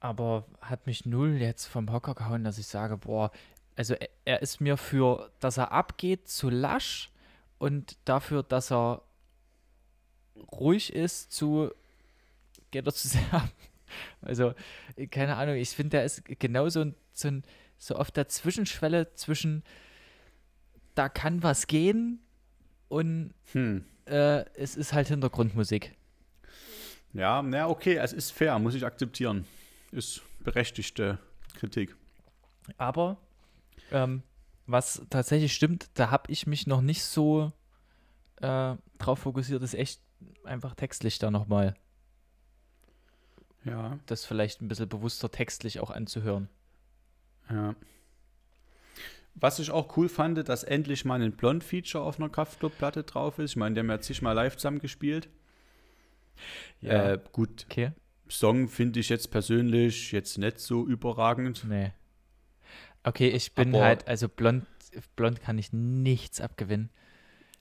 [0.00, 3.30] aber hat mich null jetzt vom Hocker gehauen, dass ich sage, boah,
[3.76, 7.10] also er, er ist mir für, dass er abgeht, zu lasch
[7.58, 9.02] und dafür, dass er
[10.52, 11.70] ruhig ist, zu
[12.70, 13.48] geht er zu sehr.
[14.22, 14.54] Also,
[15.10, 17.44] keine Ahnung, ich finde, der ist genauso ein, so, ein,
[17.78, 19.62] so auf der Zwischenschwelle zwischen
[20.94, 22.20] da kann was gehen
[22.88, 23.84] und Hm.
[24.06, 25.96] äh, es ist halt Hintergrundmusik.
[27.12, 29.44] Ja, na okay, es ist fair, muss ich akzeptieren.
[29.92, 31.18] Ist berechtigte
[31.58, 31.94] Kritik.
[32.76, 33.18] Aber
[33.92, 34.22] ähm,
[34.66, 37.52] was tatsächlich stimmt, da habe ich mich noch nicht so
[38.40, 40.00] äh, drauf fokussiert, ist echt
[40.44, 41.74] einfach textlich da nochmal
[43.64, 46.48] Ja, das vielleicht ein bisschen bewusster textlich auch anzuhören.
[47.50, 47.74] ja.
[49.36, 53.50] Was ich auch cool fand, dass endlich mal ein Blond-Feature auf einer Kraftclub-Platte drauf ist.
[53.52, 55.28] Ich meine, die haben ja zigmal live zusammen gespielt.
[56.82, 57.90] Äh, gut, okay.
[58.28, 61.64] Song finde ich jetzt persönlich jetzt nicht so überragend.
[61.68, 61.90] Nee.
[63.02, 64.66] Okay, ich bin Aber- halt, also blond,
[65.16, 66.90] blond kann ich nichts abgewinnen.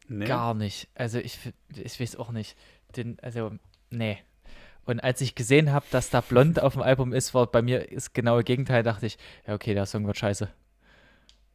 [0.07, 0.25] Nee.
[0.25, 0.89] Gar nicht.
[0.95, 1.39] Also ich,
[1.75, 2.57] ich weiß auch nicht.
[2.95, 3.51] Den, also,
[3.89, 4.17] nee.
[4.85, 7.87] Und als ich gesehen habe, dass da blond auf dem Album ist, war bei mir
[7.87, 10.49] das genaue Gegenteil, dachte ich, ja, okay, der Song wird scheiße.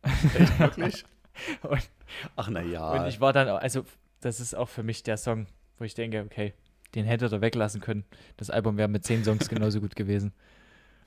[0.02, 1.04] Echt, wirklich?
[1.62, 1.88] Und,
[2.36, 2.90] Ach na ja.
[3.02, 3.84] und ich war dann, auch- also,
[4.20, 5.46] das ist auch für mich der Song,
[5.78, 6.52] wo ich denke, okay,
[6.96, 8.04] den hätte er weglassen können.
[8.36, 10.32] Das Album wäre mit zehn Songs genauso gut gewesen.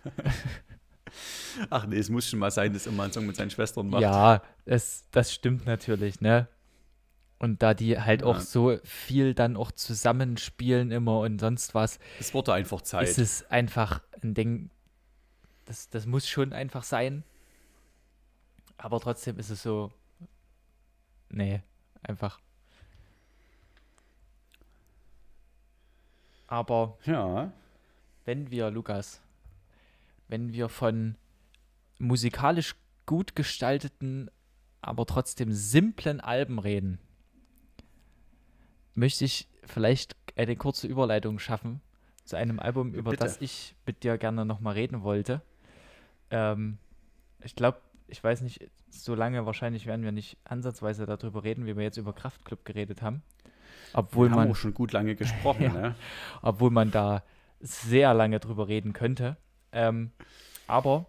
[1.70, 4.02] Ach nee, es muss schon mal sein, dass immer ein Song mit seinen Schwestern macht.
[4.04, 6.48] Ja, es, das stimmt natürlich, ne?
[7.42, 8.28] Und da die halt Ja.
[8.28, 13.08] auch so viel dann auch zusammenspielen immer und sonst was, Es wurde einfach Zeit.
[13.10, 14.70] ist es einfach ein Ding,
[15.66, 17.24] das, das muss schon einfach sein.
[18.78, 19.92] Aber trotzdem ist es so,
[21.30, 21.64] nee,
[22.04, 22.40] einfach.
[26.46, 27.52] Aber ja.
[28.26, 29.20] wenn wir, Lukas,
[30.28, 31.16] wenn wir von
[31.98, 32.76] musikalisch
[33.08, 34.30] gut gestalteten,
[34.82, 37.00] aber trotzdem simplen Alben reden,
[38.96, 41.82] möchte ich vielleicht eine kurze Überleitung schaffen
[42.26, 43.24] zu einem Album, über Bitte.
[43.24, 45.42] das ich mit dir gerne nochmal reden wollte.
[46.30, 46.78] Ähm,
[47.44, 51.76] ich glaube, ich weiß nicht, so lange wahrscheinlich werden wir nicht ansatzweise darüber reden, wie
[51.76, 53.24] wir jetzt über Kraftclub geredet haben.
[53.94, 55.74] Obwohl wir man haben auch schon gut lange gesprochen, Ja.
[55.74, 55.96] ne?
[56.42, 57.24] obwohl man da
[57.60, 59.38] sehr lange drüber reden könnte.
[59.72, 60.12] Ähm,
[60.68, 61.06] aber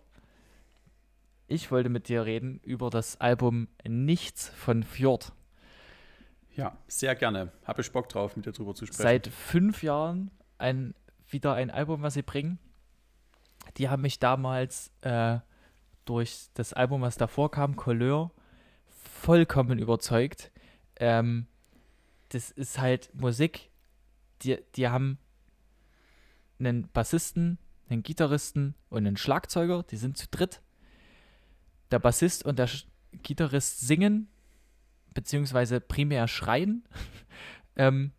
[1.46, 5.32] ich wollte mit dir reden über das Album Nichts von Fjord.
[6.54, 7.50] Ja, sehr gerne.
[7.64, 9.02] Habe ich Bock drauf, mit dir drüber zu sprechen.
[9.02, 10.94] Seit fünf Jahren ein,
[11.28, 12.58] wieder ein Album, was sie bringen.
[13.78, 15.38] Die haben mich damals äh,
[16.04, 18.32] durch das Album, was davor kam, Couleur,
[18.88, 20.50] vollkommen überzeugt.
[20.96, 21.46] Ähm,
[22.30, 23.70] das ist halt Musik,
[24.42, 25.18] die, die haben
[26.58, 30.60] einen Bassisten, einen Gitarristen und einen Schlagzeuger, die sind zu dritt.
[31.90, 32.86] Der Bassist und der Sch
[33.22, 34.28] Gitarrist singen,
[35.14, 36.84] beziehungsweise primär schreien.
[37.76, 38.12] ähm,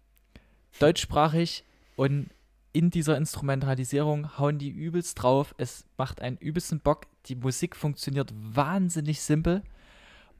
[0.80, 1.64] deutschsprachig
[1.96, 2.30] und
[2.72, 5.54] in dieser Instrumentalisierung hauen die übelst drauf.
[5.58, 7.06] Es macht einen übelsten Bock.
[7.28, 9.62] Die Musik funktioniert wahnsinnig simpel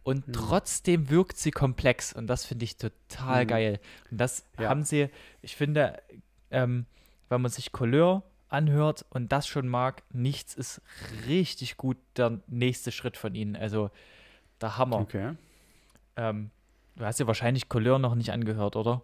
[0.04, 0.34] und Hm.
[0.34, 3.48] trotzdem wirkt sie komplex und das finde ich total Hm.
[3.48, 3.80] geil.
[4.10, 4.70] Und das Ja.
[4.70, 5.10] haben sie,
[5.42, 6.02] ich finde,
[6.50, 6.86] ähm,
[7.30, 10.82] wenn man sich Couleur anhört und das schon mag, nichts ist
[11.28, 13.56] richtig gut der nächste Schritt von ihnen.
[13.56, 13.92] Also
[14.60, 15.00] der Hammer.
[15.00, 15.36] Okay.
[16.16, 16.52] Ähm,
[16.96, 19.04] du hast ja wahrscheinlich Couleur noch nicht angehört, oder?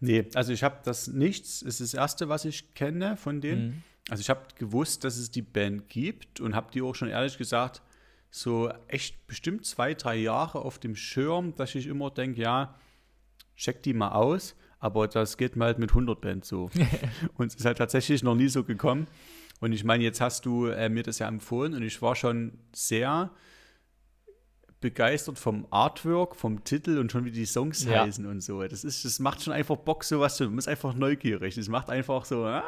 [0.00, 1.62] Nee, also ich habe das nichts.
[1.62, 3.66] Es ist das erste, was ich kenne von denen.
[3.66, 3.82] Mhm.
[4.10, 7.38] Also ich habe gewusst, dass es die Band gibt und habe die auch schon ehrlich
[7.38, 7.82] gesagt
[8.30, 12.74] so echt bestimmt zwei, drei Jahre auf dem Schirm, dass ich immer denke, ja,
[13.56, 14.56] check die mal aus.
[14.80, 16.68] Aber das geht mir halt mit 100 Bands so.
[17.36, 19.06] und es ist halt tatsächlich noch nie so gekommen.
[19.60, 22.58] Und ich meine, jetzt hast du äh, mir das ja empfohlen und ich war schon
[22.74, 23.30] sehr
[24.84, 28.04] begeistert vom Artwork, vom Titel und schon wie die Songs Ja.
[28.04, 28.62] heißen und so.
[28.62, 30.44] Das, ist, das macht schon einfach Bock, sowas zu.
[30.44, 31.54] Man ist einfach neugierig.
[31.54, 32.62] Das macht einfach so, ah,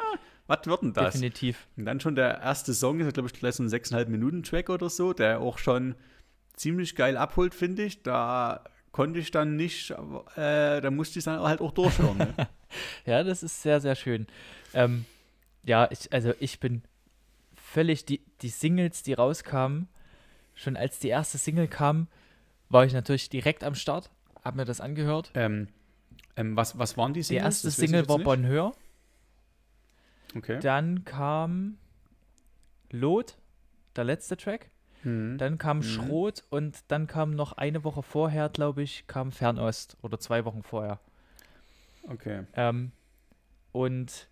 [0.47, 1.13] was wird denn das?
[1.13, 1.67] Definitiv.
[1.77, 4.71] Und dann schon der erste Song, ist glaube ich gleich so ein 6,5 Minuten Track
[4.71, 5.93] oder so, der auch schon
[6.55, 8.01] ziemlich geil abholt, finde ich.
[8.01, 12.17] Da konnte ich dann nicht, äh, da musste ich dann halt auch durchhören.
[12.17, 12.33] Ne?
[13.05, 14.25] Ja, das ist sehr, sehr schön.
[14.73, 15.05] Ähm,
[15.63, 16.81] ja, ich, also ich bin
[17.55, 19.87] völlig, die, die Singles, die rauskamen,
[20.57, 22.07] schon als die erste Single kam,
[22.69, 24.09] war ich natürlich direkt am Start,
[24.43, 25.31] hab mir das angehört.
[25.35, 25.69] ähm,
[26.35, 27.45] ähm, was, was waren die Die Singles?
[27.45, 28.19] erste Das weiß ich Single war.
[28.19, 28.73] Bonheur,
[30.35, 30.59] Okay.
[30.59, 31.77] dann kam
[32.91, 33.37] Lot,
[33.95, 34.69] der letzte Track,
[35.03, 35.37] Hm.
[35.37, 35.83] dann kam Mhm.
[35.83, 40.63] Schrot und dann kam noch eine Woche vorher, glaube ich, kam Fernost oder zwei Wochen
[40.63, 40.99] vorher.
[42.09, 42.43] Okay.
[42.53, 42.91] Ähm,
[43.71, 44.27] und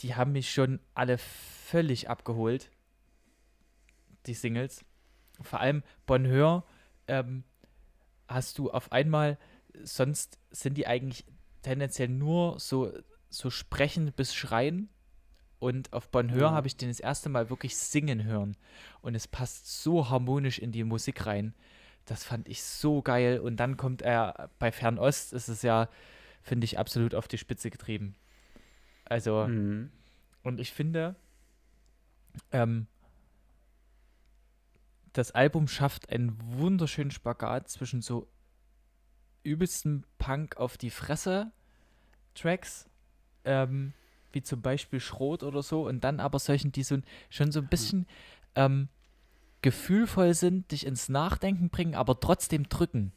[0.00, 2.70] die haben mich schon alle völlig abgeholt,
[4.26, 4.84] die Singles.
[5.42, 6.64] vor allem Bonheur
[7.08, 7.44] ähm,
[8.28, 9.38] hast du auf einmal,
[9.82, 11.24] sonst sind die eigentlich
[11.62, 12.92] tendenziell nur so,
[13.28, 14.88] so sprechen bis schreien.
[15.58, 16.52] Und auf Bonheur Ja.
[16.52, 18.56] habe ich den das erste Mal wirklich singen hören.
[19.00, 21.54] Und es passt so harmonisch in die Musik rein.
[22.04, 23.40] Das fand ich so geil.
[23.40, 25.88] Und dann kommt er bei Fernost, ist es ja,
[26.42, 28.14] finde ich, absolut auf die Spitze getrieben.
[29.06, 29.90] Also, Mhm.
[30.42, 31.16] und ich finde,
[32.52, 32.86] ähm,
[35.16, 38.28] das Album schafft einen wunderschönen Spagat zwischen so
[39.42, 41.52] übelsten Punk auf die Fresse
[42.34, 42.86] Tracks,
[43.44, 43.94] ähm,
[44.32, 46.98] wie zum Beispiel Schrot oder so, und dann aber solchen, die so
[47.30, 48.06] schon so ein bisschen
[48.56, 48.88] ähm,
[49.62, 53.12] gefühlvoll sind, dich ins Nachdenken bringen, aber trotzdem drücken.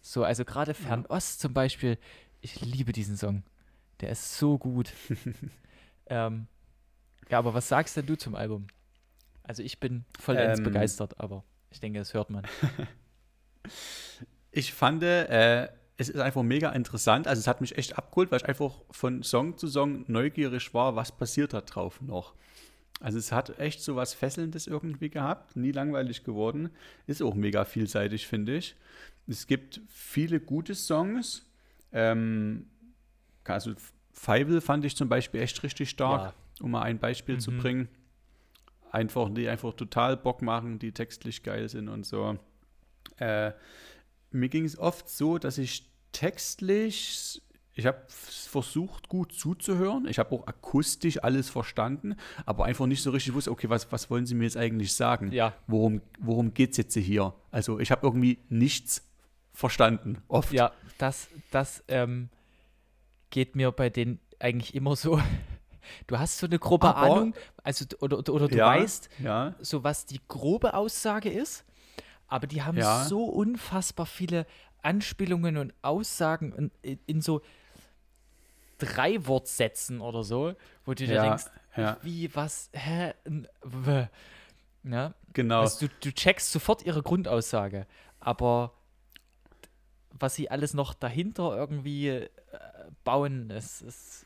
[0.00, 1.96] So, also gerade Fernost zum Beispiel,
[2.40, 3.44] ich liebe diesen Song.
[4.00, 4.92] Der ist so gut.
[6.06, 6.48] ähm,
[7.30, 8.66] ja, aber was sagst denn du zum Album?
[9.44, 10.64] Also ich bin vollends Ähm.
[10.64, 12.44] begeistert, aber ich denke, das hört man.
[14.56, 17.26] Ich fand, äh, es ist einfach mega interessant.
[17.26, 20.94] Also es hat mich echt abgeholt, weil ich einfach von Song zu Song neugierig war,
[20.96, 22.34] was passiert da drauf noch.
[23.00, 26.70] Also es hat echt so was Fesselndes irgendwie gehabt, nie langweilig geworden.
[27.06, 28.76] Ist auch mega vielseitig, finde ich.
[29.26, 31.44] Es gibt viele gute Songs.
[31.92, 32.66] Ähm,
[33.44, 33.72] also
[34.12, 37.58] Feivel fand ich zum Beispiel echt richtig stark, um mal ein Beispiel zu Mhm.
[37.58, 37.88] bringen.
[38.94, 42.38] Einfach, die einfach total Bock machen, die textlich geil sind und so.
[43.18, 43.52] Äh,
[44.30, 47.42] mir ging es oft so, dass ich textlich,
[47.74, 50.06] ich habe versucht, gut zuzuhören.
[50.06, 52.14] Ich habe auch akustisch alles verstanden,
[52.46, 55.32] aber einfach nicht so richtig wusste, okay, was, was wollen Sie mir jetzt eigentlich sagen?
[55.32, 57.34] Ja, Worum, worum geht es jetzt hier?
[57.50, 59.04] Also ich habe irgendwie nichts
[59.52, 60.52] verstanden, oft.
[60.52, 62.28] ja, das, das ähm,
[63.30, 65.20] geht mir bei denen eigentlich immer so.
[66.06, 69.54] Du hast so eine grobe Aber- Ahnung, also oder, oder, oder du Ja, weißt, Ja,
[69.60, 71.64] so was die grobe Aussage ist,
[72.28, 73.04] aber die haben Ja.
[73.04, 74.46] so unfassbar viele
[74.82, 77.40] Anspielungen und Aussagen in, in, so
[78.78, 80.54] drei Wortsätzen oder so,
[80.84, 81.44] wo du dir denkst,
[82.02, 83.14] wie, was, hä,
[83.62, 84.06] w.
[84.84, 85.62] Ja, genau.
[85.62, 87.86] also du, du checkst sofort ihre Grundaussage,
[88.20, 88.72] aber
[90.10, 92.28] was sie alles noch dahinter irgendwie äh,
[93.02, 94.23] bauen, das ist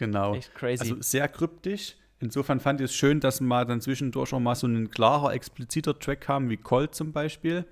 [0.00, 0.34] genau.
[0.34, 0.80] echt crazy.
[0.82, 1.96] Also sehr kryptisch.
[2.18, 5.98] Insofern fand ich es schön, dass wir dann zwischendurch auch mal so einen klarer, expliziter
[5.98, 7.64] Track haben, wie Colt zum Beispiel.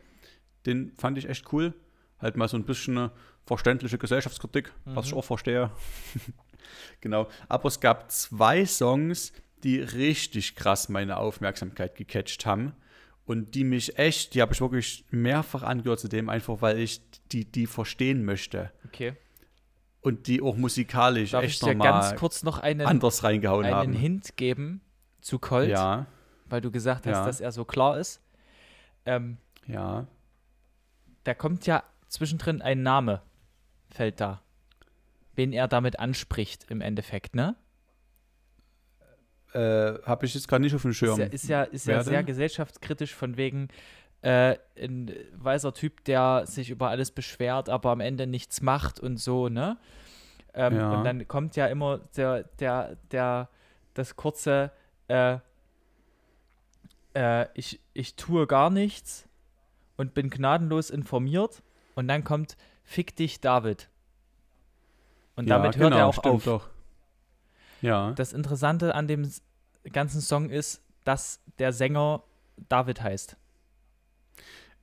[0.65, 1.75] Den fand ich echt cool.
[2.21, 3.11] Halt mal so ein bisschen eine
[3.45, 5.19] verständliche Gesellschaftskritik, was ich Mhm.
[5.19, 5.71] auch verstehe.
[7.01, 7.29] genau.
[7.49, 9.33] Aber es gab zwei Songs,
[9.65, 12.73] die richtig krass meine Aufmerksamkeit gecatcht haben.
[13.27, 17.03] Und die mich echt, die habe ich wirklich mehrfach angehört zu dem, einfach weil ich
[17.33, 18.73] die, die verstehen möchte.
[18.87, 19.15] okay.
[20.09, 23.67] Und die auch musikalisch Darf ich echt dir nochmal ganz kurz noch einen, anders reingehauen
[23.67, 23.93] einen haben.
[23.93, 24.81] Hint geben
[25.21, 25.69] zu Colt?
[25.69, 26.07] Ja,
[26.47, 27.27] weil du gesagt hast, Ja.
[27.27, 28.23] dass er so klar ist.
[29.05, 29.37] Ähm,
[29.67, 30.07] ja.
[31.25, 33.21] da kommt ja zwischendrin ein Name,
[33.91, 34.41] fällt da.
[35.35, 37.55] Wen er damit anspricht im Endeffekt, ne?
[39.53, 41.19] Äh, habe ich jetzt gerade nicht auf dem Ist Schirm.
[41.21, 43.69] ja, ist ja, ist ja sehr gesellschaftskritisch von wegen
[44.23, 49.19] äh, ein weißer Typ, der sich über alles beschwert, aber am Ende nichts macht und
[49.19, 49.79] so, ne?
[50.55, 50.93] Ähm, Ja.
[50.93, 53.49] Und dann kommt ja immer der, der, der,
[53.95, 54.73] das kurze,
[55.09, 55.39] äh,
[57.15, 59.29] äh, ich, ich tue gar nichts
[59.97, 61.63] und bin gnadenlos informiert
[61.95, 63.91] und dann kommt Fick dich, David.
[65.37, 66.63] Und damit hört er auch genau, stimmt auf.
[66.63, 66.71] Doch.
[67.83, 69.31] Ja, Das Interessante an dem
[69.93, 72.23] ganzen Song ist, dass der Sänger
[72.69, 73.37] David heißt.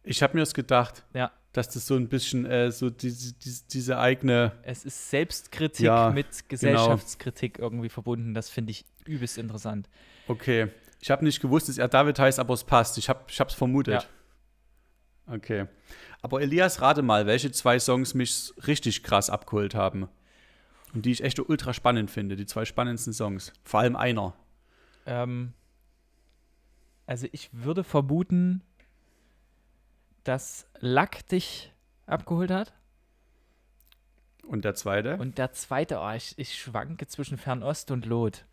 [0.06, 1.32] Ich habe mir das gedacht, Ja.
[1.54, 6.06] dass das so ein bisschen äh, so diese, diese, diese eigene, Es ist Selbstkritik Ja,
[6.10, 6.14] genau.
[6.16, 8.34] mit Gesellschaftskritik irgendwie verbunden.
[8.34, 9.90] Das finde ich übelst interessant.
[10.28, 10.70] okay.
[11.02, 12.98] Ich habe nicht gewusst, dass er David heißt, aber es passt.
[12.98, 14.10] Ich habe es vermutet.
[15.28, 15.68] Okay.
[16.24, 20.08] Aber Elias, rate mal, welche zwei Songs mich richtig krass abgeholt haben.
[20.96, 22.36] Und die ich echt ultra spannend finde.
[22.36, 23.54] Die zwei spannendsten Songs.
[23.64, 24.34] Vor allem einer.
[25.06, 25.54] Ähm,
[27.06, 28.64] also ich würde vermuten,
[30.26, 31.72] dass Lack dich
[32.06, 32.74] abgeholt hat.
[34.44, 35.18] Und der zweite?
[35.18, 38.46] Und der zweite, oh, ich, ich schwanke zwischen Fernost und Lot.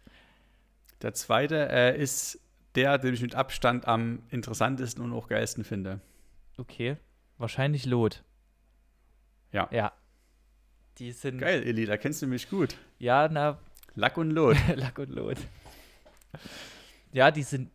[1.03, 2.41] Der zweite äh, ist
[2.75, 6.01] der, den ich mit Abstand am interessantesten und auch geilsten finde.
[6.57, 6.97] Okay,
[7.39, 8.23] wahrscheinlich Lot.
[9.51, 9.69] Ja.
[9.71, 9.93] Ja.
[10.99, 12.77] Die sind, Geil, Eli, da kennst du mich gut.
[12.99, 13.59] ja, na,
[13.95, 14.57] Lack und Lot.
[14.77, 15.39] Lack und Lot.
[17.13, 17.71] Ja, die sind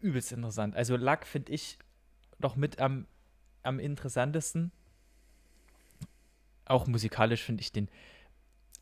[0.00, 0.74] übelst interessant.
[0.74, 1.78] Also Lack finde ich
[2.38, 3.06] noch mit am,
[3.62, 4.72] am interessantesten.
[6.64, 7.88] Auch musikalisch finde ich den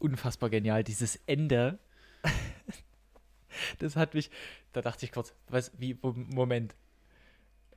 [0.00, 0.84] unfassbar genial.
[0.84, 1.78] Dieses Ende,
[3.78, 4.30] das hat mich,
[4.72, 6.74] da dachte ich kurz, was, wie, Moment.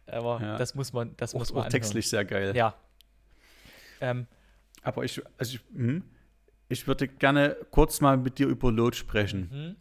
[0.07, 0.57] Aber Ja.
[0.57, 2.55] das muss man, das Auch, muss man auch textlich sehr geil.
[2.55, 2.75] Ja.
[4.01, 4.27] Ähm,
[4.81, 6.03] Aber ich, also ich, hm,
[6.67, 9.49] ich würde gerne kurz mal mit dir über Lot sprechen.
[9.51, 9.75] mhm.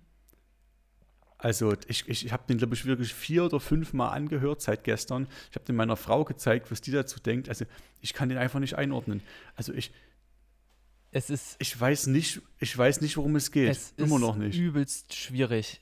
[1.43, 4.84] Also ich, ich, ich habe den, glaube ich, wirklich vier oder fünf Mal angehört seit
[4.84, 5.26] gestern.
[5.51, 7.49] Ich habe den meiner Frau gezeigt, was die dazu denkt.
[7.49, 7.64] Also
[8.03, 9.22] ich kann den einfach nicht einordnen.
[9.57, 9.91] Also ich,
[11.12, 13.70] Es ist, ich weiß nicht, ich weiß nicht, worum es geht.
[13.70, 14.59] es Immer ist noch nicht.
[14.59, 15.80] übelst schwierig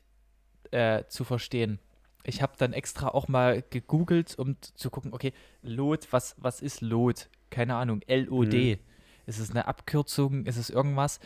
[0.71, 1.81] äh, zu verstehen.
[2.23, 5.33] Ich habe dann extra auch mal gegoogelt, um zu gucken, okay,
[5.63, 7.29] Lot, was, was ist Lot?
[7.51, 8.77] Keine Ahnung, L-O-D.
[8.77, 8.81] Mhm.
[9.27, 10.47] Ist es eine Abkürzung?
[10.47, 11.21] Ist es irgendwas?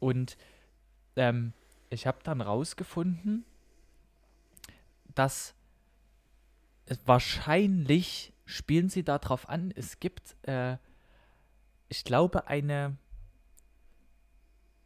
[0.00, 0.36] Und
[1.16, 1.52] ähm,
[1.88, 3.44] ich habe dann rausgefunden,
[5.14, 5.54] dass
[7.04, 10.76] wahrscheinlich spielen sie darauf an, es gibt, äh,
[11.88, 12.96] ich glaube, eine,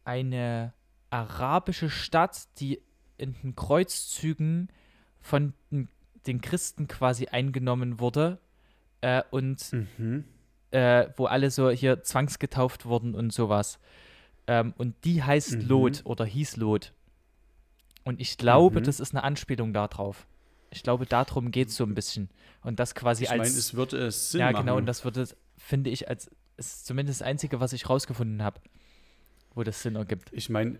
[0.03, 0.73] eine
[1.09, 2.81] arabische Stadt, die
[3.17, 4.69] in den Kreuzzügen
[5.19, 5.89] von den,
[6.27, 8.39] den Christen quasi eingenommen wurde
[9.01, 10.25] äh, und Mhm.
[10.71, 13.79] äh, wo alle so hier zwangsgetauft wurden und sowas.
[14.47, 15.67] Ähm, und die heißt Mhm.
[15.67, 16.93] Lot oder hieß Lot.
[18.05, 18.85] Und ich glaube, Mhm.
[18.85, 20.25] das ist eine Anspielung darauf.
[20.71, 22.29] Ich glaube, darum geht es so ein bisschen.
[22.61, 23.55] Und das quasi Ich meine, als.
[23.57, 24.65] es würde es Sinn ja, machen.
[24.65, 25.27] genau, und das würde,
[25.57, 28.61] finde ich, als ist zumindest das Einzige, was ich rausgefunden habe,
[29.53, 30.29] wo das Sinn ergibt.
[30.31, 30.79] Ich meine,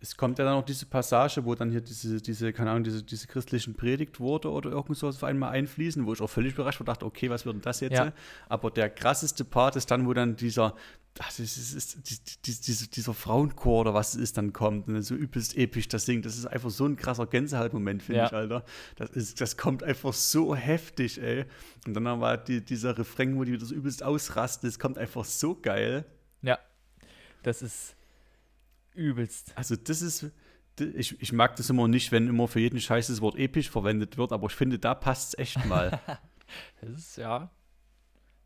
[0.00, 3.02] es kommt ja dann auch diese Passage, wo dann hier diese, diese keine Ahnung, diese,
[3.02, 6.84] diese christlichen Predigtworte oder irgend sowas auf einmal einfließen, wo ich auch völlig überrascht war,
[6.86, 7.94] dachte, okay, was wird denn das jetzt?
[7.96, 8.12] Ja.
[8.48, 10.74] Aber der krasseste Part ist dann, wo dann dieser,
[11.20, 14.52] ach, das ist, ist, ist, die- die- diese, dieser Frauenchor oder was es ist, dann
[14.52, 16.24] kommt und dann so übelst episch das singt.
[16.26, 18.26] Das ist einfach so ein krasser Gänsehautmoment, finde Ja.
[18.26, 18.64] ich, Alter.
[18.96, 21.44] Das, ist, das kommt einfach so heftig, ey.
[21.86, 25.54] Und dann war die, dieser Refrain, wo die das übelst ausrasten, das kommt einfach so
[25.54, 26.04] geil.
[26.42, 26.58] Ja,
[27.42, 27.94] das ist
[28.94, 29.52] übelst.
[29.56, 30.26] Also das ist,
[30.78, 34.16] ich, ich mag das immer nicht, wenn immer für jeden Scheiß das Wort episch verwendet
[34.16, 36.00] wird, aber ich finde, da passt es echt mal.
[36.80, 37.50] Das ist, ja,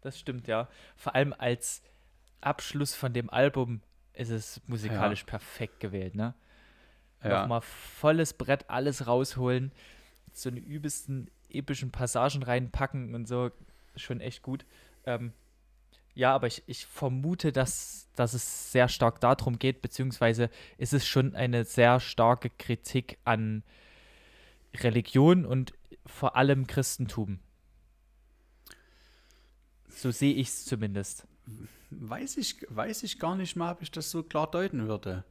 [0.03, 0.69] das stimmt, ja.
[0.97, 1.83] Vor allem als
[2.41, 3.81] Abschluss von dem Album
[4.13, 6.35] ist es musikalisch perfekt gewählt, ne?
[7.23, 7.41] ja.
[7.43, 9.73] Nochmal volles Brett, alles rausholen,
[10.33, 13.51] so eine übelsten epischen Passagen reinpacken und so,
[13.97, 14.65] schon echt gut.
[15.05, 15.33] Ähm,
[16.15, 21.07] ja, aber ich, ich vermute, dass, dass es sehr stark darum geht, beziehungsweise ist es
[21.07, 23.63] schon eine sehr starke Kritik an
[24.75, 25.75] Religion und
[26.07, 27.41] vor allem Christentum.
[29.89, 31.27] So sehe ich es zumindest.
[31.91, 35.25] Weiß, ich, weiß ich gar nicht mal, ob ich das so klar deuten würde.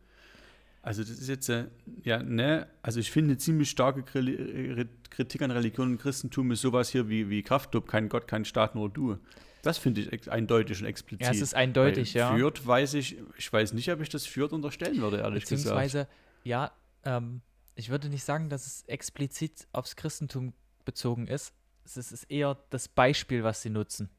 [0.81, 1.65] Also das ist jetzt, äh,
[2.03, 6.61] ja, ne, also ich finde eine ziemlich starke Kri- Kritik an Religion und Christentum ist
[6.61, 9.17] sowas hier wie, wie Kraftclub, kein Gott, kein Staat, nur du.
[9.63, 11.25] Das finde ich eindeutig und explizit.
[11.25, 12.35] Ja, es ist eindeutig, Bei ja.
[12.35, 15.63] Führt weiß ich, ich weiß nicht, ob ich das führt unterstellen würde, ehrlich gesagt.
[15.75, 16.07] Beziehungsweise,
[16.43, 16.71] ja,
[17.03, 17.41] ähm,
[17.75, 20.53] ich würde nicht sagen, dass es explizit aufs Christentum
[20.85, 21.53] bezogen ist-
[21.83, 24.09] es ist eher das Beispiel, was sie nutzen,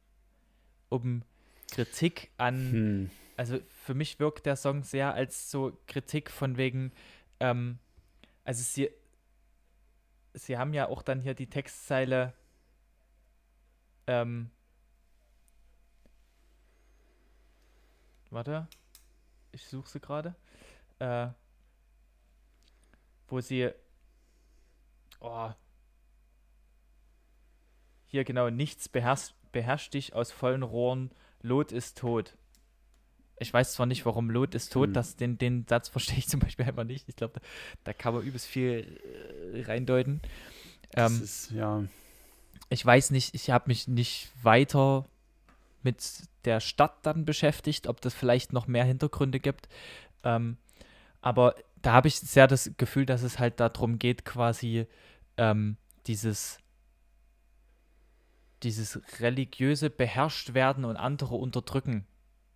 [0.91, 1.22] um
[1.71, 2.73] Kritik an.
[2.73, 3.11] Hm.
[3.37, 6.93] Also für mich wirkt der Song sehr als so Kritik von wegen.
[7.41, 7.79] Ähm,
[8.45, 8.91] also sie,
[10.35, 12.33] sie haben ja auch dann hier die Textzeile.
[14.07, 14.51] Ähm,
[18.31, 18.66] warte,
[19.53, 20.35] ich suche sie gerade.
[20.99, 21.29] Äh,
[23.29, 23.71] wo sie.
[25.21, 25.53] Oh,
[28.07, 31.11] hier genau, nichts beherrscht, beherrscht dich aus vollen Rohren,
[31.43, 32.34] Lot ist tot.
[33.41, 34.95] Ich weiß zwar nicht, warum Lot ist tot, Hm.
[34.95, 37.09] das, den, den Satz verstehe ich zum Beispiel einfach nicht.
[37.09, 37.47] Ich glaube, da,
[37.84, 39.01] da kann man übelst viel
[39.55, 40.20] äh, reindeuten.
[40.91, 41.84] Das Ähm, ist, ja,
[42.70, 45.07] ich weiß nicht, ich habe mich nicht weiter
[45.82, 46.03] mit
[46.45, 49.68] der Stadt dann beschäftigt, ob das vielleicht noch mehr Hintergründe gibt.
[50.24, 50.57] Ähm,
[51.20, 54.86] aber da habe ich sehr das Gefühl, dass es halt darum geht, quasi
[55.36, 55.76] ähm,
[56.07, 56.59] dieses,
[58.63, 62.05] dieses religiöse beherrscht werden und andere unterdrücken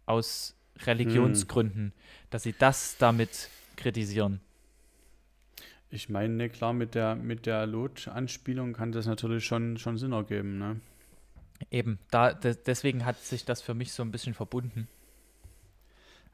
[0.07, 1.93] aus Religionsgründen,
[2.31, 4.41] dass sie das damit kritisieren.
[5.91, 10.13] ich meine, ne, klar, mit der, mit der Lot-Anspielung kann das natürlich schon, schon Sinn
[10.13, 10.81] ergeben, ne?
[11.71, 14.89] Eben, da, de deswegen hat sich das für mich so ein bisschen verbunden.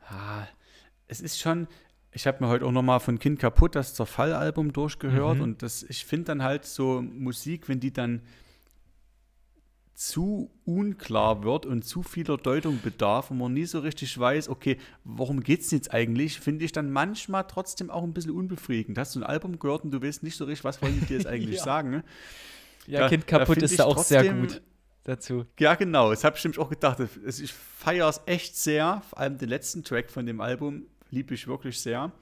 [0.09, 0.47] Ah,
[1.07, 1.67] es ist schon,
[2.13, 5.43] ich habe mir heute auch nochmal von Kind kaputt das Zerfall-Album durchgehört Mhm.
[5.43, 8.23] und das, ich finde dann halt so Musik, wenn die dann
[9.99, 14.79] zu unklar wird und zu vieler Deutung bedarf und man nie so richtig weiß, okay,
[15.03, 18.97] worum geht es jetzt eigentlich, finde ich dann manchmal trotzdem auch ein bisschen unbefriedigend.
[18.97, 21.17] Hast du ein Album gehört und du weißt nicht so richtig, was wollen die dir
[21.17, 21.65] jetzt eigentlich Ja.
[21.65, 21.91] sagen?
[21.91, 22.05] ne?
[22.87, 24.63] Ja, Da- Kind da kaputt find ist da auch sehr trotzdem- gut
[25.03, 25.47] dazu.
[25.59, 26.11] Ja, genau.
[26.11, 26.99] Das habe ich nämlich auch gedacht.
[27.27, 29.03] Ich feiere es echt sehr.
[29.09, 32.13] Vor allem den letzten Track von dem Album liebe ich wirklich sehr.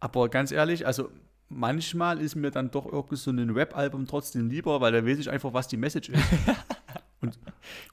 [0.00, 1.10] Aber ganz ehrlich, also
[1.48, 5.30] manchmal ist mir dann doch irgendwie so ein Rap-Album trotzdem lieber, weil da weiß ich
[5.30, 6.24] einfach, was die Message ist.
[7.20, 7.38] und,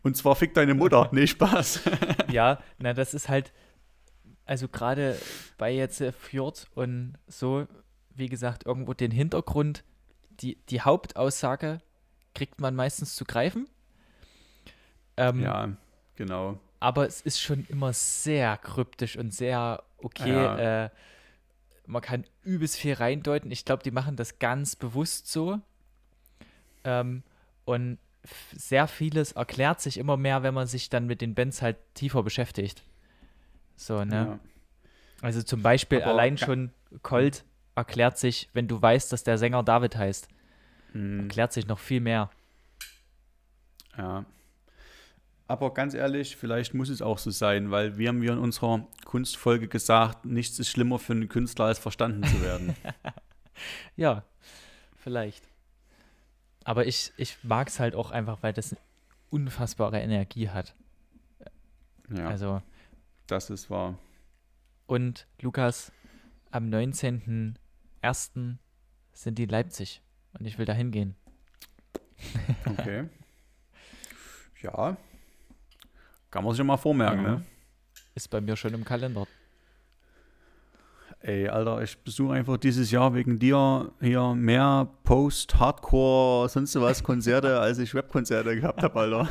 [0.02, 1.10] und zwar fick deine Mutter.
[1.14, 1.82] Nee, Spaß.
[2.32, 3.54] ja, na, das ist halt,
[4.46, 5.18] also gerade
[5.58, 7.68] bei jetzt äh, Fjord und so,
[8.16, 9.84] wie gesagt, irgendwo den Hintergrund,
[10.30, 11.82] die, die Hauptaussage
[12.34, 13.68] kriegt man meistens zu greifen.
[15.18, 15.70] Ähm, ja,
[16.16, 16.60] genau.
[16.80, 20.34] Aber es ist schon immer sehr kryptisch und sehr okay.
[20.34, 20.86] Ja.
[20.86, 20.90] Äh,
[21.86, 23.52] man kann übelst viel reindeuten.
[23.52, 25.60] Ich glaube, die machen das ganz bewusst so.
[26.84, 27.24] Ähm,
[27.66, 27.98] und
[28.56, 32.24] sehr vieles erklärt sich immer mehr, wenn man sich dann mit den Bands halt tiefer
[32.24, 32.84] beschäftigt.
[33.76, 34.16] So, ne?
[34.16, 34.40] Ja.
[35.22, 36.72] Also zum Beispiel Aber allein schon
[37.02, 37.44] Colt
[37.76, 40.28] erklärt sich, wenn du weißt, dass der Sänger David heißt,
[40.94, 41.22] mhm.
[41.22, 42.30] erklärt sich noch viel mehr.
[43.98, 44.26] Ja.
[45.54, 48.88] Aber ganz ehrlich, vielleicht muss es auch so sein, weil wir haben wir in unserer
[49.06, 52.76] Kunstfolge gesagt, nichts ist schlimmer für einen Künstler, als verstanden zu werden.
[53.96, 54.24] ja,
[54.96, 55.48] vielleicht.
[56.64, 58.82] Aber ich, ich mag es halt auch einfach, weil das eine
[59.30, 60.74] unfassbare Energie hat.
[62.10, 62.30] Ja.
[62.30, 62.64] Also.
[63.28, 64.00] Das ist wahr.
[64.88, 65.92] Und Lukas,
[66.50, 68.56] am 19.01.
[69.12, 70.02] sind die Leipzig.
[70.34, 71.16] Und ich will da hingehen.
[72.66, 73.08] Okay.
[74.64, 74.98] ja.
[76.34, 77.30] Kann man sich ja mal vormerken, ja.
[77.34, 77.46] ne?
[78.16, 79.28] Ist bei mir schon im Kalender.
[81.20, 87.60] Ey, Alter, ich besuche einfach dieses Jahr wegen dir hier mehr Post-Hardcore, sonst was Konzerte,
[87.62, 89.30] als ich Webkonzerte gehabt habe, Alter.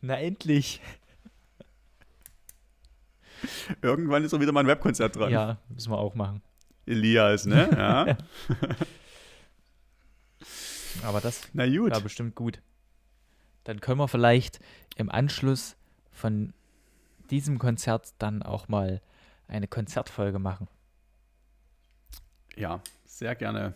[0.00, 0.80] Na endlich.
[3.82, 5.30] Irgendwann ist auch wieder mal ein Webkonzert dran.
[5.30, 6.40] Ja, müssen wir auch machen.
[6.86, 7.68] Elias, ne?
[7.70, 8.16] Ja.
[11.02, 11.90] Aber das Na gut.
[11.90, 12.62] war bestimmt gut.
[13.64, 14.58] Dann können wir vielleicht
[14.96, 15.76] im Anschluss
[16.12, 16.52] von
[17.30, 19.00] diesem Konzert dann auch mal
[19.48, 20.68] eine Konzertfolge machen.
[22.56, 23.74] Ja, sehr gerne.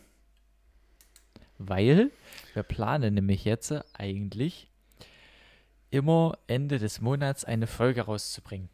[1.59, 2.11] Weil
[2.55, 4.71] wir planen nämlich jetzt eigentlich
[5.91, 8.69] immer Ende des Monats eine Folge rauszubringen.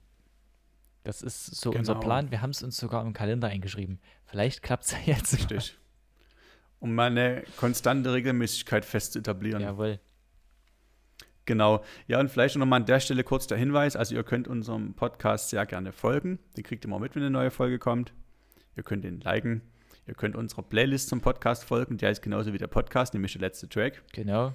[1.05, 1.81] Das ist so genau.
[1.81, 2.31] unser Plan.
[2.31, 4.01] Wir haben es uns sogar im Kalender eingeschrieben.
[4.25, 5.35] Vielleicht klappt es ja jetzt.
[5.35, 5.77] Richtig.
[6.79, 9.63] Um mal eine konstante Regelmäßigkeit fest zu etablieren.
[9.63, 10.01] Jawohl.
[11.45, 11.83] Genau.
[12.07, 13.97] Ja, und vielleicht noch mal an der Stelle kurz der Hinweis.
[13.97, 16.39] Also ihr könnt unserem Podcast sehr gerne folgen.
[16.57, 18.13] Den kriegt ihr mal mit, wenn eine neue Folge kommt.
[18.77, 19.63] Ihr könnt ihn liken.
[20.07, 21.99] Ihr könnt unserer Playlist zum Podcast folgen.
[21.99, 24.03] Der ist genauso wie der Podcast, nämlich der letzte Track.
[24.13, 24.55] Genau.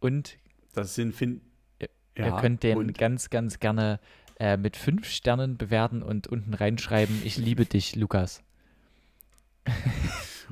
[0.00, 0.36] Und
[0.74, 1.42] das sind, find,
[1.80, 3.98] ihr, ja, ihr könnt den ganz, ganz gerne
[4.38, 8.42] äh, mit fünf Sternen bewerten und unten reinschreiben, ich liebe dich, Lukas.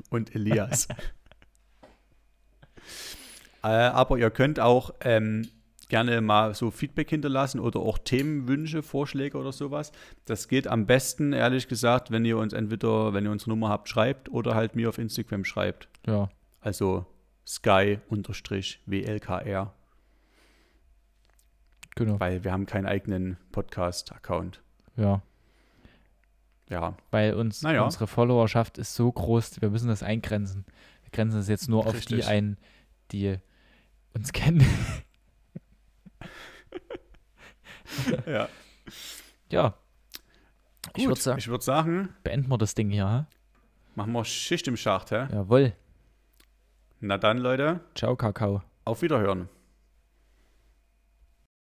[0.09, 0.87] und Elias.
[3.63, 5.47] äh, aber ihr könnt auch ähm,
[5.89, 9.91] gerne mal so Feedback hinterlassen oder auch Themenwünsche, Vorschläge oder sowas.
[10.25, 13.89] Das geht am besten, ehrlich gesagt, wenn ihr uns entweder, wenn ihr unsere Nummer habt,
[13.89, 15.87] schreibt oder halt mir auf Instagram schreibt.
[16.05, 16.29] Ja.
[16.61, 17.05] Also
[17.45, 19.73] sky-wlkr.
[21.95, 22.19] Genau.
[22.19, 24.61] Weil wir haben keinen eigenen Podcast-Account.
[24.97, 25.21] Ja.
[26.69, 26.97] Ja.
[27.11, 27.83] Weil uns naja.
[27.83, 30.65] unsere Followerschaft ist so groß, wir müssen das eingrenzen.
[31.03, 32.01] Wir grenzen es jetzt nur Richtig.
[32.01, 32.57] auf die ein,
[33.11, 33.37] die
[34.13, 34.65] uns kennen.
[38.25, 38.49] ja.
[39.51, 39.75] Ja.
[40.87, 43.09] Gut, ich würde sagen, würd sagen, beenden wir das Ding hier.
[43.09, 43.25] Hä?
[43.95, 45.27] Machen wir Schicht im Schacht, hä?
[45.31, 45.73] Jawohl.
[46.99, 47.81] Na dann, Leute.
[47.95, 48.61] Ciao, Kakao.
[48.85, 49.49] Auf Wiederhören.